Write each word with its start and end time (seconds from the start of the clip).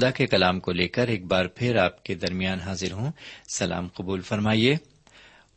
خدا 0.00 0.10
کے 0.10 0.26
کلام 0.26 0.60
کو 0.60 0.72
لے 0.72 0.88
کر 0.88 1.08
ایک 1.08 1.24
بار 1.24 1.44
پھر 1.44 1.76
آپ 1.76 2.04
کے 2.04 2.14
درمیان 2.14 2.60
حاضر 2.60 2.92
ہوں۔ 2.92 3.12
سلام 3.54 3.88
قبول 3.88 4.20
فرمائیے۔ 4.20 4.76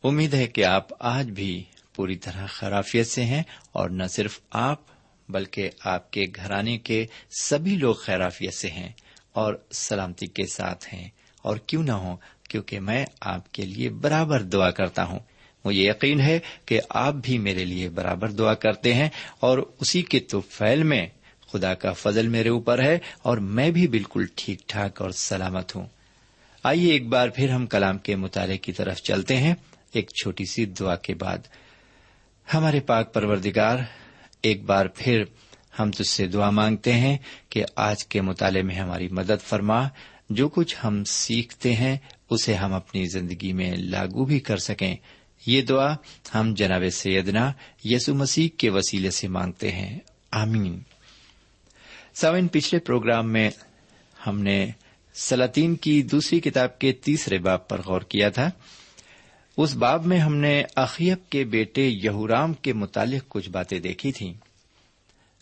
امید 0.04 0.34
ہے 0.34 0.46
کہ 0.46 0.64
آپ 0.64 0.88
آج 0.98 1.30
بھی 1.30 1.64
پوری 1.94 2.16
طرح 2.16 2.46
خرافیت 2.46 3.06
سے 3.06 3.24
ہیں 3.24 3.42
اور 3.72 3.90
نہ 3.90 4.04
صرف 4.04 4.40
آپ 4.50 4.80
بلکہ 5.28 5.70
آپ 5.84 6.10
کے 6.10 6.22
گھرانے 6.36 6.78
کے 6.78 7.06
سبھی 7.40 7.76
لوگ 7.76 7.94
خیرافیت 7.94 8.54
سے 8.54 8.68
ہیں 8.68 8.88
اور 9.32 9.54
سلامتی 9.72 10.26
کے 10.26 10.46
ساتھ 10.46 10.94
ہیں۔ 10.94 11.08
اور 11.42 11.56
کیوں 11.56 11.82
نہ 11.82 11.92
ہو 11.92 12.16
کیونکہ 12.48 12.80
میں 12.80 13.06
آپ 13.20 13.52
کے 13.52 13.62
لیے 13.62 13.88
برابر 13.88 14.42
دعا 14.42 14.70
کرتا 14.70 15.04
ہوں۔ 15.04 15.18
مجھے 15.64 15.82
یقین 15.82 16.20
ہے 16.20 16.38
کہ 16.66 16.80
آپ 16.88 17.14
بھی 17.14 17.38
میرے 17.38 17.64
لیے 17.64 17.88
برابر 17.88 18.30
دعا 18.30 18.54
کرتے 18.54 18.94
ہیں 18.94 19.08
اور 19.40 19.58
اسی 19.80 20.02
کے 20.02 20.20
تو 20.20 20.40
فیل 20.40 20.82
میں 20.82 21.06
خدا 21.54 21.74
کا 21.74 21.92
فضل 21.92 22.28
میرے 22.28 22.48
اوپر 22.48 22.82
ہے 22.82 22.98
اور 23.22 23.38
میں 23.38 23.70
بھی 23.70 23.86
بالکل 23.86 24.26
ٹھیک 24.34 24.68
ٹھاک 24.68 25.02
اور 25.02 25.10
سلامت 25.10 25.76
ہوں۔ 25.76 25.86
آئیے 26.62 26.92
ایک 26.92 27.08
بار 27.08 27.28
پھر 27.28 27.48
ہم 27.48 27.66
کلام 27.66 27.98
کے 27.98 28.16
مطالعے 28.16 28.58
کی 28.58 28.72
طرف 28.72 28.96
چلتے 28.96 29.36
ہیں، 29.36 29.54
ایک 29.92 30.10
چھوٹی 30.22 30.44
سی 30.44 30.64
دعا 30.64 30.96
کے 30.96 31.14
بعد۔ 31.14 31.38
ہمارے 32.54 32.80
پاک 32.80 33.14
پروردگار، 33.14 33.78
ایک 34.42 34.64
بار 34.64 34.86
پھر 34.94 35.24
ہم 35.78 35.90
تجھ 35.90 36.08
سے 36.08 36.26
دعا 36.26 36.50
مانگتے 36.50 36.92
ہیں 36.92 37.18
کہ 37.48 37.64
آج 37.76 38.06
کے 38.06 38.20
مطالعے 38.20 38.62
میں 38.62 38.74
ہماری 38.74 39.08
مدد 39.08 39.42
فرما۔ 39.42 39.88
جو 40.30 40.48
کچھ 40.48 40.76
ہم 40.84 41.04
سیکھتے 41.04 41.74
ہیں، 41.74 41.96
اسے 42.30 42.54
ہم 42.54 42.72
اپنی 42.72 43.06
زندگی 43.06 43.52
میں 43.52 43.72
لاگو 43.76 44.24
بھی 44.24 44.40
کر 44.40 44.56
سکیں۔ 44.56 44.96
یہ 45.46 45.62
دعا 45.62 45.94
ہم 46.34 46.54
جناب 46.54 46.82
سیدنا 46.92 47.52
یسو 47.84 48.14
مسیح 48.14 48.48
کے 48.58 48.70
وسیلے 48.70 49.10
سے 49.10 49.28
مانگتے 49.28 49.72
ہیں۔ 49.72 49.98
آمین۔ 50.30 50.93
سوئن 52.14 52.48
پچھلے 52.48 52.80
پروگرام 52.80 53.32
میں 53.32 53.50
ہم 54.26 54.40
نے 54.40 54.70
سلاطین 55.14 55.76
کی 55.76 56.02
دوسری 56.02 56.40
کتاب 56.40 56.78
کے 56.78 56.92
تیسرے 56.92 57.38
باپ 57.38 57.68
پر 57.68 57.82
غور 57.86 58.00
کیا 58.00 58.28
تھا۔ 58.28 58.50
اس 59.56 59.76
باب 59.76 60.06
میں 60.06 60.18
ہم 60.18 60.36
نے 60.36 60.62
اخیب 60.76 61.30
کے 61.30 61.44
بیٹے 61.44 61.82
یہورام 61.82 62.52
کے 62.52 62.72
متعلق 62.72 63.28
کچھ 63.28 63.50
باتیں 63.50 63.78
دیکھی 63.78 64.12
تھیں۔ 64.12 64.34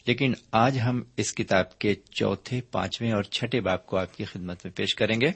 لیکن 0.06 0.32
آج 0.52 0.80
ہم 0.80 1.02
اس 1.16 1.34
کتاب 1.34 1.78
کے 1.78 1.94
چوتھے، 2.10 2.60
پانچویں 2.60 3.12
اور 3.12 3.22
چھٹے 3.22 3.60
باب 3.60 3.86
کو 3.86 3.96
آپ 3.96 4.16
کی 4.16 4.24
خدمت 4.24 4.66
میں 4.66 4.76
پیش 4.76 4.94
کریں 4.94 5.20
گے۔ 5.20 5.30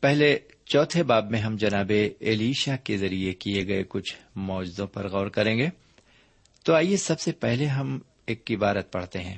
پہلے 0.00 0.38
چوتھے 0.64 1.02
باب 1.02 1.30
میں 1.30 1.40
ہم 1.40 1.56
جناب 1.56 1.92
ایلیشا 2.20 2.76
کے 2.76 2.96
ذریعے 2.96 3.32
کیے 3.32 3.66
گئے 3.66 3.82
کچھ 3.88 4.16
معجزوں 4.36 4.86
پر 4.86 5.08
غور 5.08 5.26
کریں 5.26 5.58
گے۔ 5.58 5.68
تو 6.64 6.74
آئیے 6.74 6.96
سب 6.96 7.20
سے 7.20 7.32
پہلے 7.32 7.66
ہم 7.66 7.98
ایک 8.26 8.50
عبارت 8.50 8.92
پڑھتے 8.92 9.18
ہیں۔ 9.18 9.36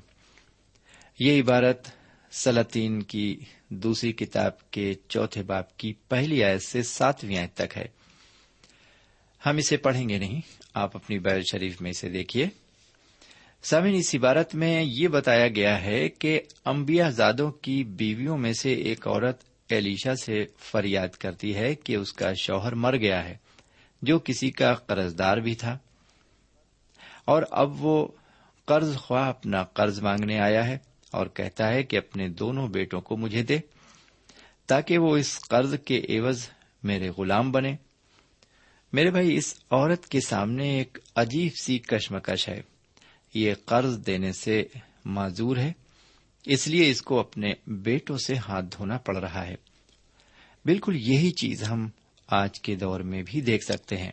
یہ 1.21 1.43
عبارت 1.43 1.89
سلاطین 2.33 3.03
کی 3.03 3.41
دوسری 3.69 4.13
کتاب 4.13 4.71
کے 4.71 4.95
چوتھے 5.09 5.43
باپ 5.43 5.77
کی 5.77 5.93
پہلی 5.93 6.45
آیت 6.45 6.63
سے 6.63 6.83
ساتویں 6.83 7.37
آیت 7.37 7.55
تک 7.55 7.79
ہے۔ 7.79 7.87
ہم 9.47 9.57
اسے 9.57 9.77
پڑھیں 9.77 10.09
گے 10.09 10.19
نہیں، 10.19 10.41
آپ 10.75 10.97
اپنی 10.97 11.19
بیل 11.19 11.43
شریف 11.53 11.81
میں 11.81 11.91
اسے 11.91 12.09
دیکھیے۔ 12.09 12.49
سامن 13.63 13.95
اس 13.95 14.15
عبارت 14.15 14.55
میں 14.55 14.85
یہ 14.87 15.09
بتایا 15.09 15.49
گیا 15.49 15.83
ہے 15.83 16.09
کہ 16.09 16.41
انبیاء 16.65 17.09
زادوں 17.09 17.51
کی 17.51 17.85
بیویوں 17.85 18.39
میں 18.39 18.53
سے 18.53 18.73
ایک 18.73 19.07
عورت 19.07 19.41
ایلیشا 19.69 20.17
سے 20.17 20.45
فریاد 20.59 21.09
کرتی 21.09 21.55
ہے 21.55 21.75
کہ 21.75 21.97
اس 21.97 22.13
کا 22.13 22.33
شوہر 22.33 22.75
مر 22.75 22.97
گیا 22.97 23.29
ہے، 23.29 23.37
جو 24.03 24.19
کسی 24.19 24.51
کا 24.51 24.75
قرض 24.75 25.19
دار 25.19 25.37
بھی 25.37 25.55
تھا۔ 25.55 25.79
اور 27.25 27.43
اب 27.51 27.85
وہ 27.85 28.09
قرض 28.65 28.97
خواہ 28.97 29.29
اپنا 29.29 29.63
قرض 29.63 30.01
مانگنے 30.01 30.41
آیا 30.41 30.67
ہے۔ 30.67 30.79
اور 31.11 31.27
کہتا 31.27 31.69
ہے 31.69 31.83
کہ 31.83 31.97
اپنے 31.97 32.29
دونوں 32.29 32.69
بیٹوں 32.69 33.01
کو 33.01 33.17
مجھے 33.17 33.43
دے 33.43 33.59
تاکہ 34.67 34.99
وہ 34.99 35.17
اس 35.17 35.41
قرض 35.41 35.75
کے 35.85 36.03
عوض 36.09 36.49
میرے 36.83 37.11
غلام 37.11 37.53
بنے۔ 37.53 37.77
میرے 38.93 39.11
بھائی، 39.11 39.37
اس 39.37 39.61
عورت 39.71 40.07
کے 40.07 40.21
سامنے 40.21 40.79
ایک 40.79 40.99
عجیب 41.17 41.53
سی 41.63 41.79
کشمکش 41.79 42.49
ہے۔ 42.49 42.63
یہ 43.35 43.55
قرض 43.65 44.07
دینے 44.07 44.33
سے 44.33 44.65
معذور 45.05 45.57
ہے، 45.57 45.73
اس 46.47 46.69
لیے 46.69 46.91
اس 46.91 47.03
کو 47.03 47.21
اپنے 47.21 47.53
بیٹوں 47.67 48.17
سے 48.17 48.37
ہاتھ 48.37 48.67
دھونا 48.77 48.99
پڑ 48.99 49.17
رہا 49.17 49.47
ہے۔ 49.47 49.55
بالکل 50.65 50.97
یہی 50.97 51.31
چیز 51.31 51.63
ہم 51.63 51.89
آج 52.27 52.61
کے 52.61 52.75
دور 52.75 53.01
میں 53.01 53.23
بھی 53.27 53.41
دیکھ 53.41 53.65
سکتے 53.65 53.97
ہیں۔ 53.97 54.13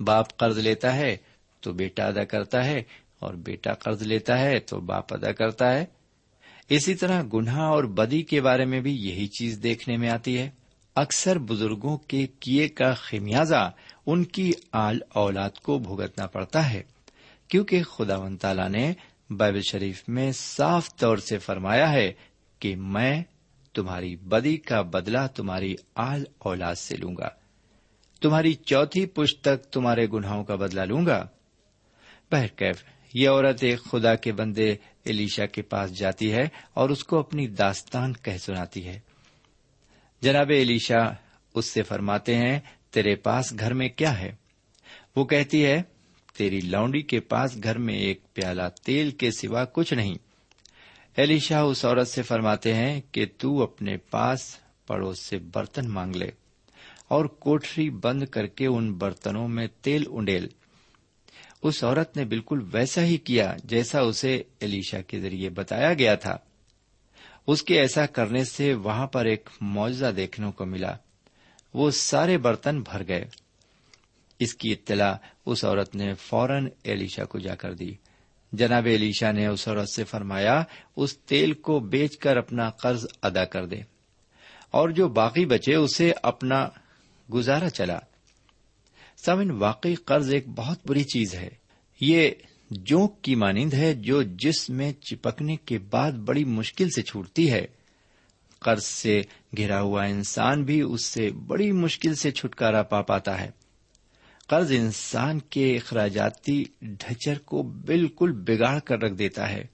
باپ 0.00 0.36
قرض 0.36 0.58
لیتا 0.58 0.96
ہے 0.96 1.16
تو 1.60 1.72
بیٹا 1.72 2.06
ادا 2.06 2.24
کرتا 2.24 2.64
ہے 2.64 2.82
اور 3.18 3.34
بیٹا 3.34 3.72
قرض 3.72 4.02
لیتا 4.02 4.40
ہے 4.40 4.60
تو 4.60 4.80
باپ 4.80 5.14
ادا 5.14 5.32
کرتا 5.32 5.72
ہے۔ 5.74 5.84
اسی 6.68 6.94
طرح 6.94 7.22
گناہ 7.34 7.60
اور 7.60 7.84
بدی 7.84 8.22
کے 8.22 8.40
بارے 8.40 8.64
میں 8.64 8.80
بھی 8.80 8.96
یہی 8.96 9.26
چیز 9.26 9.60
دیکھنے 9.62 9.96
میں 9.96 10.10
آتی 10.10 10.38
ہے۔ 10.38 10.50
اکثر 10.94 11.38
بزرگوں 11.38 11.96
کے 11.96 12.26
کیے 12.40 12.68
کا 12.68 12.94
خمیازہ 12.94 13.72
ان 14.06 14.24
کی 14.24 14.52
آل 14.72 14.98
اولاد 15.08 15.50
کو 15.50 15.78
بھگتنا 15.78 16.26
پڑتا 16.26 16.70
ہے، 16.72 16.82
کیونکہ 17.48 17.82
خدا 17.82 18.16
و 18.16 18.36
تعالی 18.36 18.68
نے 18.68 18.92
بائبل 19.30 19.60
شریف 19.70 20.04
میں 20.08 20.32
صاف 20.32 20.96
طور 20.96 21.16
سے 21.16 21.38
فرمایا 21.38 21.92
ہے 21.92 22.12
کہ 22.58 22.76
میں 22.76 23.22
تمہاری 23.74 24.16
بدی 24.16 24.56
کا 24.56 24.80
بدلہ 24.80 25.26
تمہاری 25.34 25.74
آل 25.94 26.24
اولاد 26.38 26.74
سے 26.74 26.96
لوں 26.96 27.16
گا۔ 27.16 27.28
تمہاری 28.20 28.54
چوتھی 28.54 29.06
پشت 29.06 29.40
تک 29.40 29.64
تمہارے 29.64 30.06
گناہوں 30.12 30.44
کا 30.44 30.54
بدلہ 30.54 30.80
لوں 30.80 31.06
گا۔ 31.06 31.26
بہرکیف 32.32 32.84
یہ 33.14 33.28
عورت 33.28 33.64
ایک 33.64 33.84
خدا 33.84 34.14
کے 34.14 34.32
بندے 34.32 34.72
الیشا 35.06 35.46
کے 35.46 35.62
پاس 35.62 35.98
جاتی 35.98 36.32
ہے 36.32 36.48
اور 36.74 36.90
اس 36.90 37.04
کو 37.04 37.18
اپنی 37.18 37.46
داستان 37.46 38.12
کہہ 38.12 38.38
سناتی 38.38 38.86
ہے۔ 38.86 39.00
جناب 40.20 40.48
الیشا 40.48 41.12
اس 41.54 41.64
سے 41.64 41.82
فرماتے 41.82 42.36
ہیں، 42.36 42.60
تیرے 42.90 43.14
پاس 43.14 43.54
گھر 43.58 43.74
میں 43.74 43.88
کیا 43.88 44.18
ہے؟ 44.18 44.34
وہ 45.16 45.24
کہتی 45.24 45.64
ہے، 45.64 45.82
تیری 46.36 46.60
لونڈی 46.60 47.02
کے 47.02 47.20
پاس 47.20 47.58
گھر 47.62 47.78
میں 47.78 47.94
ایک 47.94 48.34
پیالہ 48.34 48.62
تیل 48.82 49.10
کے 49.10 49.30
سوا 49.30 49.64
کچھ 49.64 49.94
نہیں۔ 49.94 50.14
ایلیشا 51.16 51.62
اس 51.62 51.84
عورت 51.84 52.08
سے 52.08 52.22
فرماتے 52.22 52.74
ہیں 52.74 53.00
کہ 53.12 53.26
تو 53.38 53.62
اپنے 53.62 53.96
پاس 53.96 54.56
پڑوس 54.86 55.18
سے 55.18 55.38
برتن 55.38 55.88
مانگ 55.88 56.16
لے 56.16 56.30
اور 57.08 57.24
کوٹری 57.24 57.90
بند 57.90 58.22
کر 58.22 58.46
کے 58.46 58.66
ان 58.66 58.92
برتنوں 58.92 59.48
میں 59.48 59.66
تیل 59.80 60.04
انڈیل۔ 60.10 60.48
اس 61.62 61.84
عورت 61.84 62.16
نے 62.16 62.24
بالکل 62.24 62.58
ویسا 62.72 63.02
ہی 63.02 63.16
کیا 63.16 63.56
جیسا 63.64 64.00
اسے 64.00 64.42
ایلیشا 64.60 65.00
کے 65.00 65.20
ذریعے 65.20 65.48
بتایا 65.48 65.94
گیا 65.94 66.14
تھا۔ 66.14 66.36
اس 67.46 67.62
کے 67.62 67.80
ایسا 67.80 68.06
کرنے 68.06 68.44
سے 68.44 68.74
وہاں 68.74 69.06
پر 69.06 69.24
ایک 69.24 69.48
معاوضہ 69.60 70.06
دیکھنے 70.06 70.50
کو 70.52 70.66
ملا۔ 70.66 70.96
وہ 71.74 71.90
سارے 71.90 72.38
برتن 72.38 72.80
بھر 72.80 73.08
گئے۔ 73.08 73.24
اس 74.38 74.54
کی 74.54 74.72
اطلاع 74.72 75.14
اس 75.46 75.64
عورت 75.64 75.94
نے 75.94 76.14
فوراً 76.14 76.68
ایلیشا 76.82 77.24
کو 77.24 77.38
جا 77.38 77.54
کر 77.54 77.74
دی۔ 77.74 77.94
جناب 78.52 78.86
ایلیشا 78.86 79.32
نے 79.32 79.46
اس 79.46 79.68
عورت 79.68 79.88
سے 79.88 80.04
فرمایا، 80.04 80.62
اس 80.96 81.18
تیل 81.18 81.52
کو 81.52 81.80
بیچ 81.80 82.18
کر 82.18 82.36
اپنا 82.36 82.70
قرض 82.70 83.06
ادا 83.22 83.44
کر 83.44 83.66
دے۔ 83.66 83.80
اور 84.70 84.88
جو 84.88 85.08
باقی 85.08 85.46
بچے، 85.46 85.74
اسے 85.74 86.12
اپنا 86.22 86.68
گزارا 87.32 87.70
چلا۔ 87.70 87.98
سمن 89.24 89.50
واقعی 89.50 89.94
قرض 89.94 90.32
ایک 90.32 90.48
بہت 90.48 90.78
بری 90.86 91.04
چیز 91.04 91.34
ہے۔ 91.34 91.48
یہ 92.00 92.30
جوک 92.70 93.22
کی 93.22 93.34
مانند 93.34 93.74
ہے 93.74 93.94
جو 93.94 94.22
جس 94.22 94.70
میں 94.70 94.92
چپکنے 94.92 95.56
کے 95.56 95.78
بعد 95.78 96.12
بڑی 96.12 96.44
مشکل 96.44 96.90
سے 96.90 97.02
چھوٹتی 97.02 97.52
ہے۔ 97.52 97.66
قرض 98.60 98.84
سے 98.84 99.22
گھرا 99.56 99.80
ہوا 99.80 100.04
انسان 100.04 100.64
بھی 100.64 100.80
اس 100.80 101.04
سے 101.04 101.30
بڑی 101.30 101.72
مشکل 101.72 102.14
سے 102.14 102.30
چھٹکارا 102.30 102.82
پا 102.82 103.02
پاتا 103.02 103.40
ہے۔ 103.40 103.50
قرض 104.48 104.72
انسان 104.72 105.38
کے 105.38 105.76
اخراجاتی 105.76 106.64
ڈھچر 106.82 107.38
کو 107.38 107.62
بالکل 107.62 108.32
بگاڑ 108.32 108.78
کر 108.78 108.98
رکھ 108.98 109.14
دیتا 109.14 109.50
ہے 109.50 109.64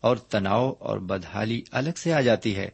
اور 0.00 0.16
تناؤ 0.16 0.72
اور 0.78 0.98
بدحالی 0.98 1.62
الگ 1.70 1.90
سے 1.96 2.12
آ 2.12 2.20
جاتی 2.20 2.56
ہے۔ 2.56 2.68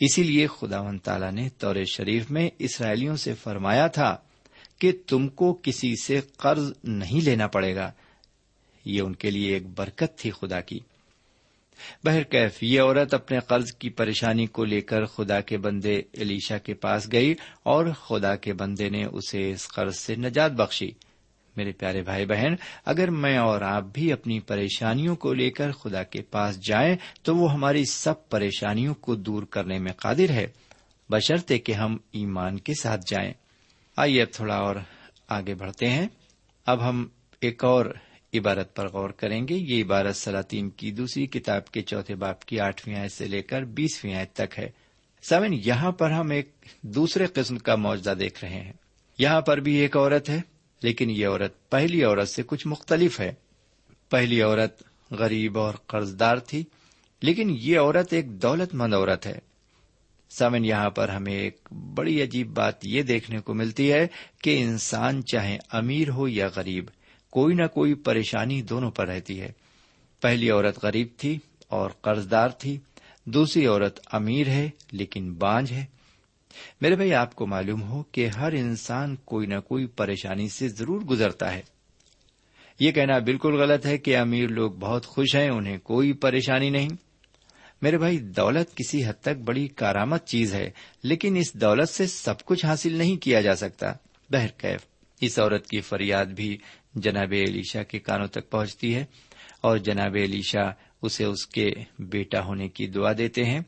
اسی 0.00 0.22
لیے 0.22 0.46
خدا 0.46 0.80
و 0.80 0.98
تعالی 1.04 1.30
نے 1.30 1.48
طور 1.48 1.76
شریف 1.94 2.30
میں 2.30 2.50
اسرائیلیوں 2.58 3.16
سے 3.16 3.34
فرمایا 3.34 3.86
تھا 3.86 4.16
کہ 4.80 4.92
تم 5.06 5.28
کو 5.28 5.58
کسی 5.62 5.94
سے 6.02 6.20
قرض 6.36 6.72
نہیں 6.84 7.24
لینا 7.24 7.46
پڑے 7.46 7.74
گا۔ 7.74 7.92
یہ 8.84 9.00
ان 9.00 9.14
کے 9.14 9.30
لیے 9.30 9.54
ایک 9.54 9.62
برکت 9.66 10.18
تھی 10.18 10.30
خدا 10.30 10.60
کی۔ 10.60 10.80
بہرکیف 12.04 12.62
یہ 12.62 12.80
عورت 12.80 13.14
اپنے 13.14 13.38
قرض 13.38 13.72
کی 13.72 13.90
پریشانی 13.90 14.46
کو 14.46 14.64
لے 14.64 14.80
کر 14.80 15.04
خدا 15.04 15.40
کے 15.40 15.58
بندے 15.58 16.02
علیشا 16.18 16.58
کے 16.58 16.74
پاس 16.74 17.12
گئی 17.12 17.34
اور 17.62 17.86
خدا 17.86 18.36
کے 18.36 18.52
بندے 18.52 18.88
نے 18.88 19.04
اسے 19.04 19.50
اس 19.50 19.68
قرض 19.68 19.96
سے 19.96 20.14
نجات 20.14 20.52
بخشی۔ 20.52 20.90
میرے 21.56 21.72
پیارے 21.72 22.02
بھائی 22.02 22.26
بہن، 22.26 22.54
اگر 22.84 23.10
میں 23.10 23.38
اور 23.38 23.60
آپ 23.60 23.84
بھی 23.92 24.12
اپنی 24.12 24.40
پریشانیوں 24.40 25.16
کو 25.16 25.32
لے 25.32 25.50
کر 25.50 25.72
خدا 25.72 26.02
کے 26.02 26.22
پاس 26.22 26.60
جائیں، 26.60 26.96
تو 27.22 27.36
وہ 27.36 27.52
ہماری 27.52 27.84
سب 27.84 28.28
پریشانیوں 28.28 28.94
کو 28.94 29.14
دور 29.14 29.42
کرنے 29.42 29.78
میں 29.78 29.92
قادر 29.92 30.30
ہے۔ 30.30 30.46
بشرطے 31.10 31.58
کہ 31.58 31.72
ہم 31.72 31.96
ایمان 32.12 32.58
کے 32.58 32.72
ساتھ 32.82 33.00
جائیں۔ 33.06 33.32
آئیے 34.00 34.22
اب 34.22 34.32
تھوڑا 34.32 34.54
اور 34.54 34.76
آگے 35.28 35.54
بڑھتے 35.54 35.90
ہیں۔ 35.90 36.08
اب 36.66 36.88
ہم 36.88 37.08
ایک 37.40 37.64
اور 37.64 37.86
عبارت 38.34 38.76
پر 38.76 38.88
غور 38.88 39.10
کریں 39.10 39.48
گے۔ 39.48 39.54
یہ 39.54 39.84
عبارت 39.84 40.16
سلاطین 40.16 40.70
کی 40.70 40.90
دوسری 40.90 41.26
کتاب 41.26 41.70
کے 41.70 41.82
چوتھے 41.82 42.14
باپ 42.14 42.44
کی 42.44 42.60
آٹھویں 42.60 42.96
آیت 42.96 43.12
سے 43.12 43.28
لے 43.28 43.42
کر 43.42 43.62
بیسویں 43.62 44.14
آیت 44.14 44.32
تک 44.32 44.58
ہے۔ 44.58 44.70
سیون 45.22 45.52
یہاں 45.52 45.92
پر 45.92 46.10
ہم 46.10 46.30
ایک 46.30 46.48
دوسرے 46.82 47.26
قسم 47.26 47.58
کا 47.58 47.76
معاوضہ 47.76 48.10
دیکھ 48.10 48.44
رہے 48.44 48.60
ہیں۔ 48.60 48.72
یہاں 49.18 49.40
پر 49.40 49.58
بھی 49.58 49.74
ایک 49.74 49.96
عورت 49.96 50.28
ہے، 50.28 50.40
لیکن 50.82 51.10
یہ 51.10 51.26
عورت 51.26 51.70
پہلی 51.70 52.04
عورت 52.04 52.28
سے 52.28 52.42
کچھ 52.46 52.66
مختلف 52.66 53.20
ہے۔ 53.20 53.32
پہلی 54.08 54.42
عورت 54.42 54.82
غریب 55.10 55.58
اور 55.58 55.74
قرض 55.74 56.18
دار 56.18 56.36
تھی، 56.36 56.64
لیکن 57.22 57.56
یہ 57.60 57.78
عورت 57.78 58.12
ایک 58.12 58.42
دولت 58.42 58.74
مند 58.74 58.94
عورت 58.94 59.26
ہے۔ 59.26 59.49
سمن 60.38 60.64
یہاں 60.64 60.90
پر 60.90 61.08
ہمیں 61.08 61.34
ایک 61.34 61.68
بڑی 61.72 62.22
عجیب 62.22 62.48
بات 62.48 62.86
یہ 62.86 63.02
دیکھنے 63.02 63.40
کو 63.40 63.54
ملتی 63.54 63.92
ہے 63.92 64.06
کہ 64.42 64.62
انسان 64.62 65.24
چاہے 65.24 65.58
امیر 65.72 66.10
ہو 66.10 66.28
یا 66.28 66.48
غریب، 66.56 66.84
کوئی 67.30 67.54
نہ 67.54 67.66
کوئی 67.66 67.94
پریشانی 67.94 68.62
دونوں 68.62 68.90
پر 68.90 69.08
رہتی 69.08 69.40
ہے۔ 69.40 69.52
پہلی 70.20 70.50
عورت 70.50 70.84
غریب 70.84 71.08
تھی 71.16 71.38
اور 71.68 71.90
قرض 71.90 72.30
دار 72.30 72.48
تھی، 72.48 72.78
دوسری 73.24 73.66
عورت 73.66 74.00
امیر 74.12 74.48
ہے 74.48 74.70
لیکن 74.92 75.34
بانج 75.34 75.72
ہے۔ 75.72 75.84
میرے 76.80 76.96
بھائی، 76.96 77.14
آپ 77.14 77.34
کو 77.34 77.46
معلوم 77.46 77.82
ہو 77.82 78.02
کہ 78.02 78.26
ہر 78.26 78.52
انسان 78.52 79.16
کوئی 79.24 79.46
نہ 79.46 79.60
کوئی 79.60 79.86
پریشانی 79.86 80.48
سے 80.48 80.68
ضرور 80.68 81.00
گزرتا 81.00 81.54
ہے۔ 81.54 81.62
یہ 82.80 82.92
کہنا 82.92 83.18
بالکل 83.18 83.54
غلط 83.54 83.86
ہے 83.86 83.98
کہ 83.98 84.16
امیر 84.16 84.48
لوگ 84.48 84.72
بہت 84.72 85.06
خوش 85.06 85.36
ہیں، 85.36 85.48
انہیں 85.48 85.78
کوئی 85.78 86.12
پریشانی 86.12 86.70
نہیں۔ 86.70 86.88
میرے 87.82 87.98
بھائی، 87.98 88.18
دولت 88.18 88.76
کسی 88.76 89.04
حد 89.04 89.20
تک 89.20 89.36
بڑی 89.44 89.68
کارآمد 89.68 90.26
چیز 90.26 90.54
ہے، 90.54 90.70
لیکن 91.02 91.36
اس 91.36 91.54
دولت 91.54 91.88
سے 91.88 92.06
سب 92.06 92.44
کچھ 92.44 92.66
حاصل 92.66 92.92
نہیں 92.92 93.16
کیا 93.16 93.40
جا 93.40 93.54
سکتا۔ 93.54 93.92
بہرکیف 94.30 94.80
اس 95.20 95.38
عورت 95.38 95.66
کی 95.66 95.80
فریاد 95.80 96.26
بھی 96.26 96.56
جناب 96.94 97.32
علیشا 97.32 97.82
کے 97.82 97.98
کانوں 97.98 98.26
تک 98.26 98.50
پہنچتی 98.50 98.94
ہے 98.94 99.04
اور 99.60 99.78
جناب 99.78 100.16
علیشا 100.24 100.70
اسے 101.02 101.24
اس 101.24 101.46
کے 101.46 101.70
بیٹا 101.98 102.44
ہونے 102.44 102.68
کی 102.68 102.86
دعا 102.86 103.12
دیتے 103.18 103.44
ہیں۔ 103.44 103.60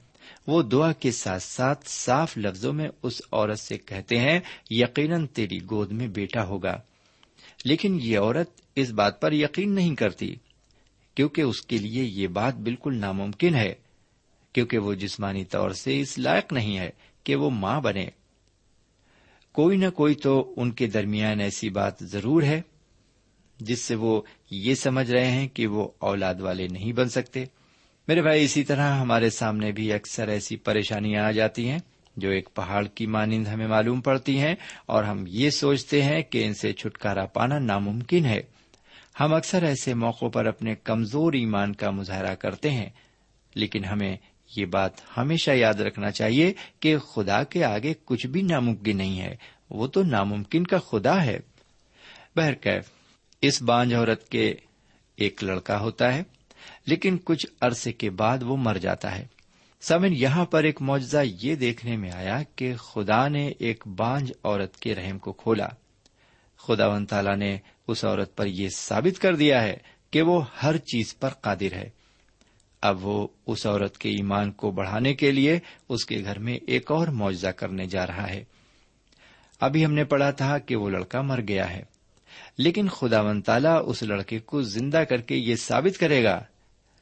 وہ 0.46 0.62
دعا 0.62 0.92
کے 0.92 1.10
ساتھ 1.10 1.42
ساتھ 1.42 1.88
صاف 1.88 2.38
لفظوں 2.38 2.72
میں 2.72 2.88
اس 3.02 3.22
عورت 3.32 3.58
سے 3.58 3.78
کہتے 3.78 4.18
ہیں، 4.18 4.40
یقیناً 4.70 5.26
تیری 5.26 5.58
گود 5.70 5.92
میں 5.92 6.06
بیٹا 6.06 6.44
ہوگا 6.44 6.80
لیکن 7.64 7.98
یہ 8.02 8.18
عورت 8.18 8.50
اس 8.76 8.90
بات 8.90 9.20
پر 9.20 9.32
یقین 9.32 9.74
نہیں 9.74 9.94
کرتی، 9.94 10.34
کیونکہ 11.14 11.40
اس 11.40 11.62
کے 11.62 11.78
لیے 11.78 12.02
یہ 12.04 12.26
بات 12.26 12.54
بالکل 12.54 12.96
ناممکن 12.96 13.54
ہے۔ 13.54 13.74
کیونکہ 14.52 14.78
وہ 14.78 14.94
جسمانی 14.94 15.44
طور 15.44 15.70
سے 15.70 16.00
اس 16.00 16.18
لائق 16.18 16.52
نہیں 16.52 16.78
ہے 16.78 16.90
کہ 17.24 17.36
وہ 17.36 17.50
ماں 17.50 17.80
بنے۔ 17.80 18.06
کوئی 19.52 19.76
نہ 19.76 19.90
کوئی 19.90 20.14
تو 20.14 20.54
ان 20.56 20.70
کے 20.70 20.86
درمیان 20.86 21.40
ایسی 21.40 21.68
بات 21.68 21.94
ضرور 22.00 22.42
ہے، 22.42 22.62
جس 23.60 23.80
سے 23.80 23.94
وہ 23.94 24.22
یہ 24.50 24.74
سمجھ 24.74 25.10
رہے 25.10 25.30
ہیں 25.30 25.48
کہ 25.48 25.66
وہ 25.66 25.88
اولاد 25.98 26.34
والے 26.40 26.68
نہیں 26.68 26.92
بن 26.92 27.08
سکتے۔ 27.08 27.44
میرے 28.08 28.22
بھائی، 28.22 28.44
اسی 28.44 28.64
طرح 28.64 28.96
ہمارے 28.96 29.30
سامنے 29.30 29.72
بھی 29.72 29.92
اکثر 29.92 30.28
ایسی 30.28 30.56
پریشانیاں 30.56 31.24
آ 31.24 31.30
جاتی 31.30 31.68
ہیں 31.68 31.78
جو 32.16 32.30
ایک 32.30 32.48
پہاڑ 32.54 32.86
کی 32.86 33.06
مانند 33.06 33.46
ہمیں 33.46 33.66
معلوم 33.66 34.00
پڑتی 34.00 34.38
ہیں 34.38 34.54
اور 34.86 35.04
ہم 35.04 35.24
یہ 35.28 35.50
سوچتے 35.50 36.02
ہیں 36.02 36.22
کہ 36.22 36.44
ان 36.44 36.54
سے 36.54 36.72
چھٹکارا 36.72 37.26
پانا 37.26 37.58
ناممکن 37.58 38.24
ہے۔ 38.24 38.40
ہم 39.20 39.34
اکثر 39.34 39.62
ایسے 39.62 39.94
موقعوں 39.94 40.30
پر 40.30 40.46
اپنے 40.46 40.74
کمزور 40.74 41.32
ایمان 41.32 41.72
کا 41.72 41.90
مظاہرہ 41.90 42.34
کرتے 42.34 42.70
ہیں، 42.70 42.90
لیکن 43.54 43.84
ہمیں 43.84 44.16
یہ 44.56 44.66
بات 44.66 44.90
ہمیشہ 45.16 45.50
یاد 45.50 45.74
رکھنا 45.74 46.10
چاہیے 46.10 46.54
کہ 46.80 46.98
خدا 46.98 47.44
کے 47.44 47.64
آگے 47.64 47.94
کچھ 48.04 48.26
بھی 48.26 48.42
ناممکن 48.42 48.96
نہیں 48.96 49.20
ہے۔ 49.20 49.36
وہ 49.70 49.86
تو 49.86 50.02
ناممکن 50.02 50.64
کا 50.64 50.78
خدا 50.78 51.24
ہے۔ 51.24 51.40
بہرکیف 52.36 52.84
اس 53.42 53.62
بانج 53.62 53.94
عورت 53.94 54.28
کے 54.28 54.54
ایک 55.16 55.44
لڑکا 55.44 55.80
ہوتا 55.80 56.14
ہے، 56.14 56.22
لیکن 56.86 57.16
کچھ 57.24 57.46
عرصے 57.60 57.92
کے 57.92 58.10
بعد 58.10 58.38
وہ 58.42 58.56
مر 58.56 58.76
جاتا 58.76 59.18
ہے۔ 59.18 59.26
سمن 59.80 60.12
یہاں 60.12 60.44
پر 60.44 60.64
ایک 60.64 60.82
معجزہ 60.82 61.18
یہ 61.42 61.54
دیکھنے 61.54 61.96
میں 61.96 62.10
آیا 62.10 62.42
کہ 62.56 62.76
خدا 62.76 63.28
نے 63.28 63.52
ایک 63.58 63.86
بانج 63.86 64.32
عورت 64.44 64.76
کے 64.76 64.94
رحم 64.94 65.18
کو 65.18 65.32
کھولا۔ 65.32 65.68
خدا 66.58 66.86
و 66.86 67.04
تعالی 67.04 67.36
نے 67.36 67.58
اس 67.88 68.04
عورت 68.04 68.36
پر 68.36 68.46
یہ 68.46 68.68
ثابت 68.76 69.18
کر 69.18 69.34
دیا 69.34 69.62
ہے 69.62 69.76
کہ 70.10 70.22
وہ 70.22 70.42
ہر 70.62 70.76
چیز 70.76 71.16
پر 71.18 71.28
قادر 71.28 71.72
ہے۔ 71.72 72.01
اب 72.82 73.06
وہ 73.06 73.28
اس 73.46 73.66
عورت 73.66 73.98
کے 73.98 74.08
ایمان 74.08 74.52
کو 74.52 74.70
بڑھانے 74.70 75.14
کے 75.14 75.30
لیے 75.30 75.58
اس 75.88 76.04
کے 76.04 76.22
گھر 76.24 76.38
میں 76.38 76.58
ایک 76.66 76.90
اور 76.90 77.08
معجزہ 77.08 77.48
کرنے 77.48 77.86
جا 77.86 78.06
رہا 78.06 78.30
ہے۔ 78.30 78.44
ابھی 79.60 79.84
ہم 79.84 79.92
نے 79.92 80.04
پڑھا 80.04 80.30
تھا 80.30 80.58
کہ 80.58 80.76
وہ 80.76 80.90
لڑکا 80.90 81.22
مر 81.22 81.40
گیا 81.48 81.70
ہے۔ 81.70 81.82
لیکن 82.58 82.88
خدا 82.88 83.20
و 83.20 83.40
تعالی 83.40 83.68
اس 83.86 84.02
لڑکے 84.02 84.38
کو 84.38 84.62
زندہ 84.62 84.96
کر 84.96 85.20
کے 85.20 85.36
یہ 85.36 85.56
ثابت 85.56 85.98
کرے 85.98 86.24
گا 86.24 86.44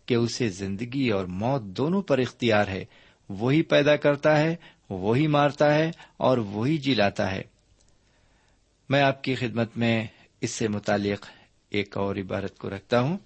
کہ 0.06 0.14
اسے 0.14 0.48
زندگی 0.48 1.08
اور 1.08 1.24
موت 1.24 1.62
دونوں 1.62 2.02
پر 2.02 2.18
اختیار 2.18 2.66
ہے۔ 2.66 2.84
وہی 3.28 3.62
پیدا 3.62 3.96
کرتا 3.96 4.38
ہے، 4.38 4.56
وہی 4.90 5.26
مارتا 5.26 5.74
ہے 5.74 5.90
اور 6.16 6.38
وہی 6.38 6.78
جلاتا 6.78 7.32
ہے۔ 7.32 7.42
میں 8.88 9.02
آپ 9.02 9.24
کی 9.24 9.34
خدمت 9.34 9.76
میں 9.76 10.06
اس 10.40 10.50
سے 10.50 10.68
متعلق 10.68 11.26
ایک 11.70 11.96
اور 11.96 12.16
عبارت 12.16 12.58
کو 12.58 12.70
رکھتا 12.70 13.00
ہوں۔ 13.00 13.18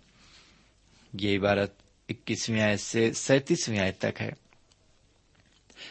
یہ 1.20 1.38
عبارت 1.38 1.83
اکیسویں 2.08 2.62
آیت 2.62 2.80
سے 2.80 3.12
سینتیسویں 3.12 3.78
آیت 3.78 3.98
تک 3.98 4.20
ہے۔ 4.20 4.30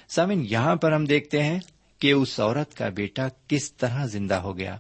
سامن 0.10 0.46
یہاں 0.50 0.76
پر 0.76 0.92
ہم 0.92 1.06
دیکھتے 1.06 1.44
ہیں 1.44 1.60
کہ 2.00 2.12
اس 2.12 2.40
عورت 2.40 2.76
کا 2.76 2.90
بیٹا 2.90 3.28
کس 3.48 3.74
طرح 3.74 4.06
زندہ 4.06 4.36
ہو 4.36 4.58
گیا۔ 4.58 4.78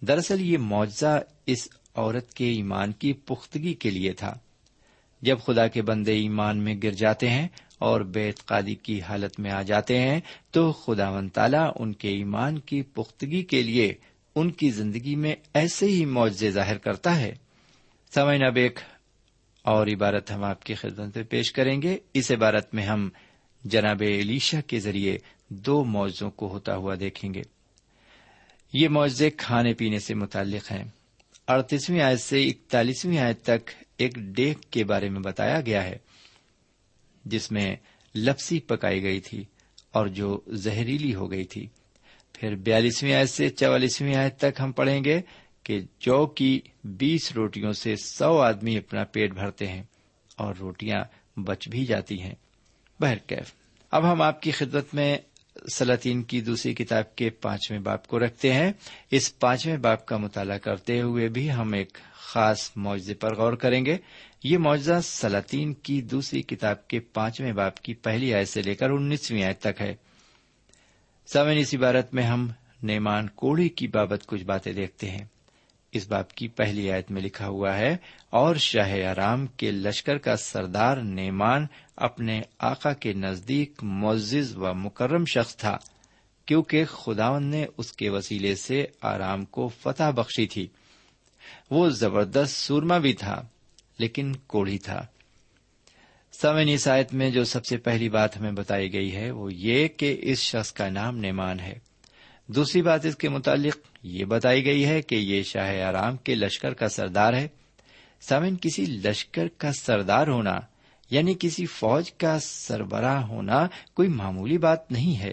دراصل 0.00 0.40
یہ 0.40 0.58
معاوضہ 0.58 1.20
اس 1.46 1.68
عورت 1.94 2.34
کے 2.34 2.52
ایمان 2.52 2.92
کی 2.92 3.12
پختگی 3.12 3.74
کے 3.74 3.90
لیے 3.90 4.12
تھا۔ 4.12 4.38
جب 5.22 5.38
خدا 5.46 5.66
کے 5.66 5.82
بندے 5.82 6.12
ایمان 6.12 6.58
میں 6.58 6.74
گر 6.82 6.90
جاتے 6.90 7.30
ہیں 7.30 7.48
اور 7.78 8.00
بے 8.00 8.26
اعتقادی 8.26 8.74
کی 8.74 9.00
حالت 9.00 9.40
میں 9.40 9.50
آ 9.50 9.62
جاتے 9.62 9.98
ہیں، 9.98 10.20
تو 10.50 10.72
خدا 10.72 11.10
و 11.10 11.28
تعالی 11.28 11.58
ان 11.76 11.92
کے 11.92 12.08
ایمان 12.08 12.58
کی 12.58 12.82
پختگی 12.82 13.42
کے 13.42 13.62
لیے 13.62 13.94
ان 14.34 14.50
کی 14.50 14.70
زندگی 14.70 15.14
میں 15.14 15.34
ایسے 15.54 15.86
ہی 15.86 16.04
معاوضے 16.04 16.50
ظاہر 16.50 16.78
کرتا 16.78 17.16
ہے۔ 17.16 17.34
سمعین 18.14 18.42
اب 18.42 18.56
ایک 18.56 18.78
اور 19.62 19.86
عبارت 19.86 20.30
ہم 20.30 20.44
آپ 20.44 20.62
کی 20.62 20.74
خدمت 20.74 21.16
میں 21.16 21.24
پیش 21.24 21.52
کریں 21.52 21.82
گے۔ 21.82 21.96
اس 22.14 22.30
عبارت 22.30 22.74
میں 22.74 22.84
ہم 22.84 23.08
جناب 23.64 24.02
علیشا 24.06 24.60
کے 24.60 24.80
ذریعے 24.80 25.18
دو 25.48 25.84
موضوع 25.84 26.30
کو 26.30 26.48
ہوتا 26.48 26.76
ہوا 26.76 26.94
دیکھیں 27.00 27.34
گے۔ 27.34 27.42
یہ 28.72 28.88
معاوضے 28.88 29.30
کھانے 29.30 29.74
پینے 29.74 29.98
سے 29.98 30.14
متعلق 30.14 30.72
ہیں۔ 30.72 30.84
اڑتیسویں 31.48 32.00
آیت 32.00 32.20
سے 32.20 32.48
اکتالیسویں 32.48 33.18
آیت 33.18 33.42
تک 33.42 33.70
ایک 33.96 34.14
ڈیک 34.14 34.58
کے 34.70 34.84
بارے 34.84 35.08
میں 35.08 35.20
بتایا 35.20 35.60
گیا 35.60 35.84
ہے، 35.84 35.96
جس 37.24 37.52
میں 37.52 37.76
لپسی 38.14 38.60
پکائی 38.60 39.02
گئی 39.02 39.20
تھی 39.20 39.44
اور 39.92 40.06
جو 40.06 40.40
زہریلی 40.48 41.14
ہو 41.14 41.30
گئی 41.30 41.44
تھی۔ 41.44 41.66
پھر 42.32 42.54
بیالیسویں 42.54 43.14
آیت 43.14 43.30
سے 43.30 43.48
چوالیسویں 43.48 44.14
آیت 44.14 44.38
تک 44.38 44.60
ہم 44.60 44.72
پڑھیں 44.72 45.04
گے۔ 45.04 45.20
کہ 45.64 45.80
جو 46.00 46.26
کی 46.26 46.60
بیس 46.84 47.32
روٹیوں 47.32 47.72
سے 47.72 47.96
سو 47.96 48.38
آدمی 48.38 48.78
اپنا 48.78 49.04
پیٹ 49.04 49.32
بھرتے 49.32 49.66
ہیں 49.66 49.82
اور 50.36 50.54
روٹیاں 50.60 51.04
بچ 51.40 51.68
بھی 51.68 51.86
جاتی 51.86 52.22
ہیں۔ 52.22 52.34
بہرکیف 53.00 53.54
اب 53.90 54.12
ہم 54.12 54.22
آپ 54.22 54.42
کی 54.42 54.50
خدمت 54.50 54.94
میں 54.94 55.18
سلاطین 55.74 56.22
کی 56.22 56.40
دوسری 56.40 56.74
کتاب 56.74 57.16
کے 57.16 57.30
پانچویں 57.30 57.78
باپ 57.78 58.06
کو 58.06 58.18
رکھتے 58.18 58.52
ہیں۔ 58.52 58.72
اس 59.10 59.38
پانچویں 59.38 59.76
باپ 59.76 60.06
کا 60.06 60.16
مطالعہ 60.16 60.58
کرتے 60.58 61.00
ہوئے 61.00 61.28
بھی 61.28 61.52
ہم 61.52 61.72
ایک 61.72 61.98
خاص 62.12 62.70
معاوضے 62.76 63.14
پر 63.14 63.34
غور 63.34 63.52
کریں 63.52 63.86
گے۔ 63.86 63.96
یہ 64.44 64.58
معاوضہ 64.58 65.00
سلاطین 65.02 65.74
کی 65.74 66.02
دوسری 66.02 66.42
کتاب 66.42 66.88
کے 66.88 67.00
پانچویں 67.00 67.52
باپ 67.52 67.76
کی 67.76 67.94
پہلی 67.94 68.34
آیت 68.34 68.48
سے 68.48 68.62
لے 68.62 68.74
کر 68.74 68.90
انیسویں 68.90 69.44
آیت 69.44 69.60
تک 69.60 69.80
ہے۔ 69.80 69.94
سمن 71.32 71.56
اس 71.56 71.74
عبارت 71.74 72.14
میں 72.14 72.22
ہم 72.22 72.48
نیمان 72.82 73.28
کوڑے 73.28 73.68
کی 73.68 73.86
بابت 73.86 74.26
کچھ 74.26 74.44
باتیں 74.44 74.72
دیکھتے 74.72 75.10
ہیں۔ 75.10 75.24
اس 75.92 76.06
باپ 76.08 76.32
کی 76.32 76.48
پہلی 76.48 76.90
آیت 76.92 77.10
میں 77.10 77.22
لکھا 77.22 77.46
ہوا 77.46 77.76
ہے، 77.76 77.96
اور 78.30 78.56
شاہ 78.56 78.92
آرام 79.08 79.46
کے 79.46 79.70
لشکر 79.70 80.18
کا 80.18 80.36
سردار 80.36 80.96
نیمان 80.96 81.66
اپنے 81.96 82.40
آقا 82.58 82.92
کے 82.92 83.12
نزدیک 83.12 83.82
معزز 83.82 84.56
و 84.56 84.74
مکرم 84.74 85.24
شخص 85.24 85.56
تھا، 85.56 85.76
کیونکہ 86.46 86.84
خداون 86.84 87.46
نے 87.46 87.66
اس 87.76 87.92
کے 87.92 88.08
وسیلے 88.08 88.54
سے 88.54 88.84
آرام 89.02 89.44
کو 89.44 89.68
فتح 89.68 90.10
بخشی 90.10 90.46
تھی۔ 90.46 90.66
وہ 91.70 91.88
زبردست 91.88 92.56
سورما 92.56 92.98
بھی 92.98 93.12
تھا، 93.12 93.42
لیکن 93.98 94.32
کوڑی 94.46 94.78
تھا۔ 94.78 95.06
سمن 96.32 96.68
عیسائیت 96.68 97.14
میں 97.14 97.30
جو 97.30 97.44
سب 97.44 97.66
سے 97.66 97.76
پہلی 97.76 98.08
بات 98.08 98.36
ہمیں 98.36 98.52
بتائی 98.52 98.92
گئی 98.92 99.14
ہے، 99.14 99.30
وہ 99.30 99.52
یہ 99.52 99.88
کہ 99.88 100.16
اس 100.22 100.38
شخص 100.38 100.72
کا 100.72 100.88
نام 100.88 101.18
نیمان 101.18 101.60
ہے۔ 101.60 101.78
دوسری 102.46 102.82
بات 102.82 103.06
اس 103.06 103.16
کے 103.16 103.28
متعلق 103.28 103.76
یہ 104.02 104.24
بتائی 104.24 104.64
گئی 104.64 104.86
ہے 104.86 105.02
کہ 105.02 105.14
یہ 105.14 105.42
شاہ 105.42 105.82
آرام 105.82 106.16
کے 106.16 106.34
لشکر 106.34 106.74
کا 106.74 106.88
سردار 106.88 107.32
ہے۔ 107.32 107.48
سمن 108.20 108.56
کسی 108.60 108.86
لشکر 108.86 109.48
کا 109.56 109.72
سردار 109.72 110.26
ہونا 110.26 110.60
یعنی 111.10 111.34
کسی 111.40 111.66
فوج 111.66 112.12
کا 112.12 112.38
سربراہ 112.40 113.22
ہونا 113.22 113.66
کوئی 113.94 114.08
معمولی 114.08 114.58
بات 114.58 114.92
نہیں 114.92 115.18
ہے۔ 115.18 115.32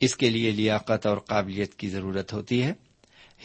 اس 0.00 0.16
کے 0.16 0.30
لیے 0.30 0.50
لیاقت 0.50 1.06
اور 1.06 1.16
قابلیت 1.16 1.74
کی 1.74 1.88
ضرورت 1.88 2.32
ہوتی 2.32 2.62
ہے۔ 2.62 2.72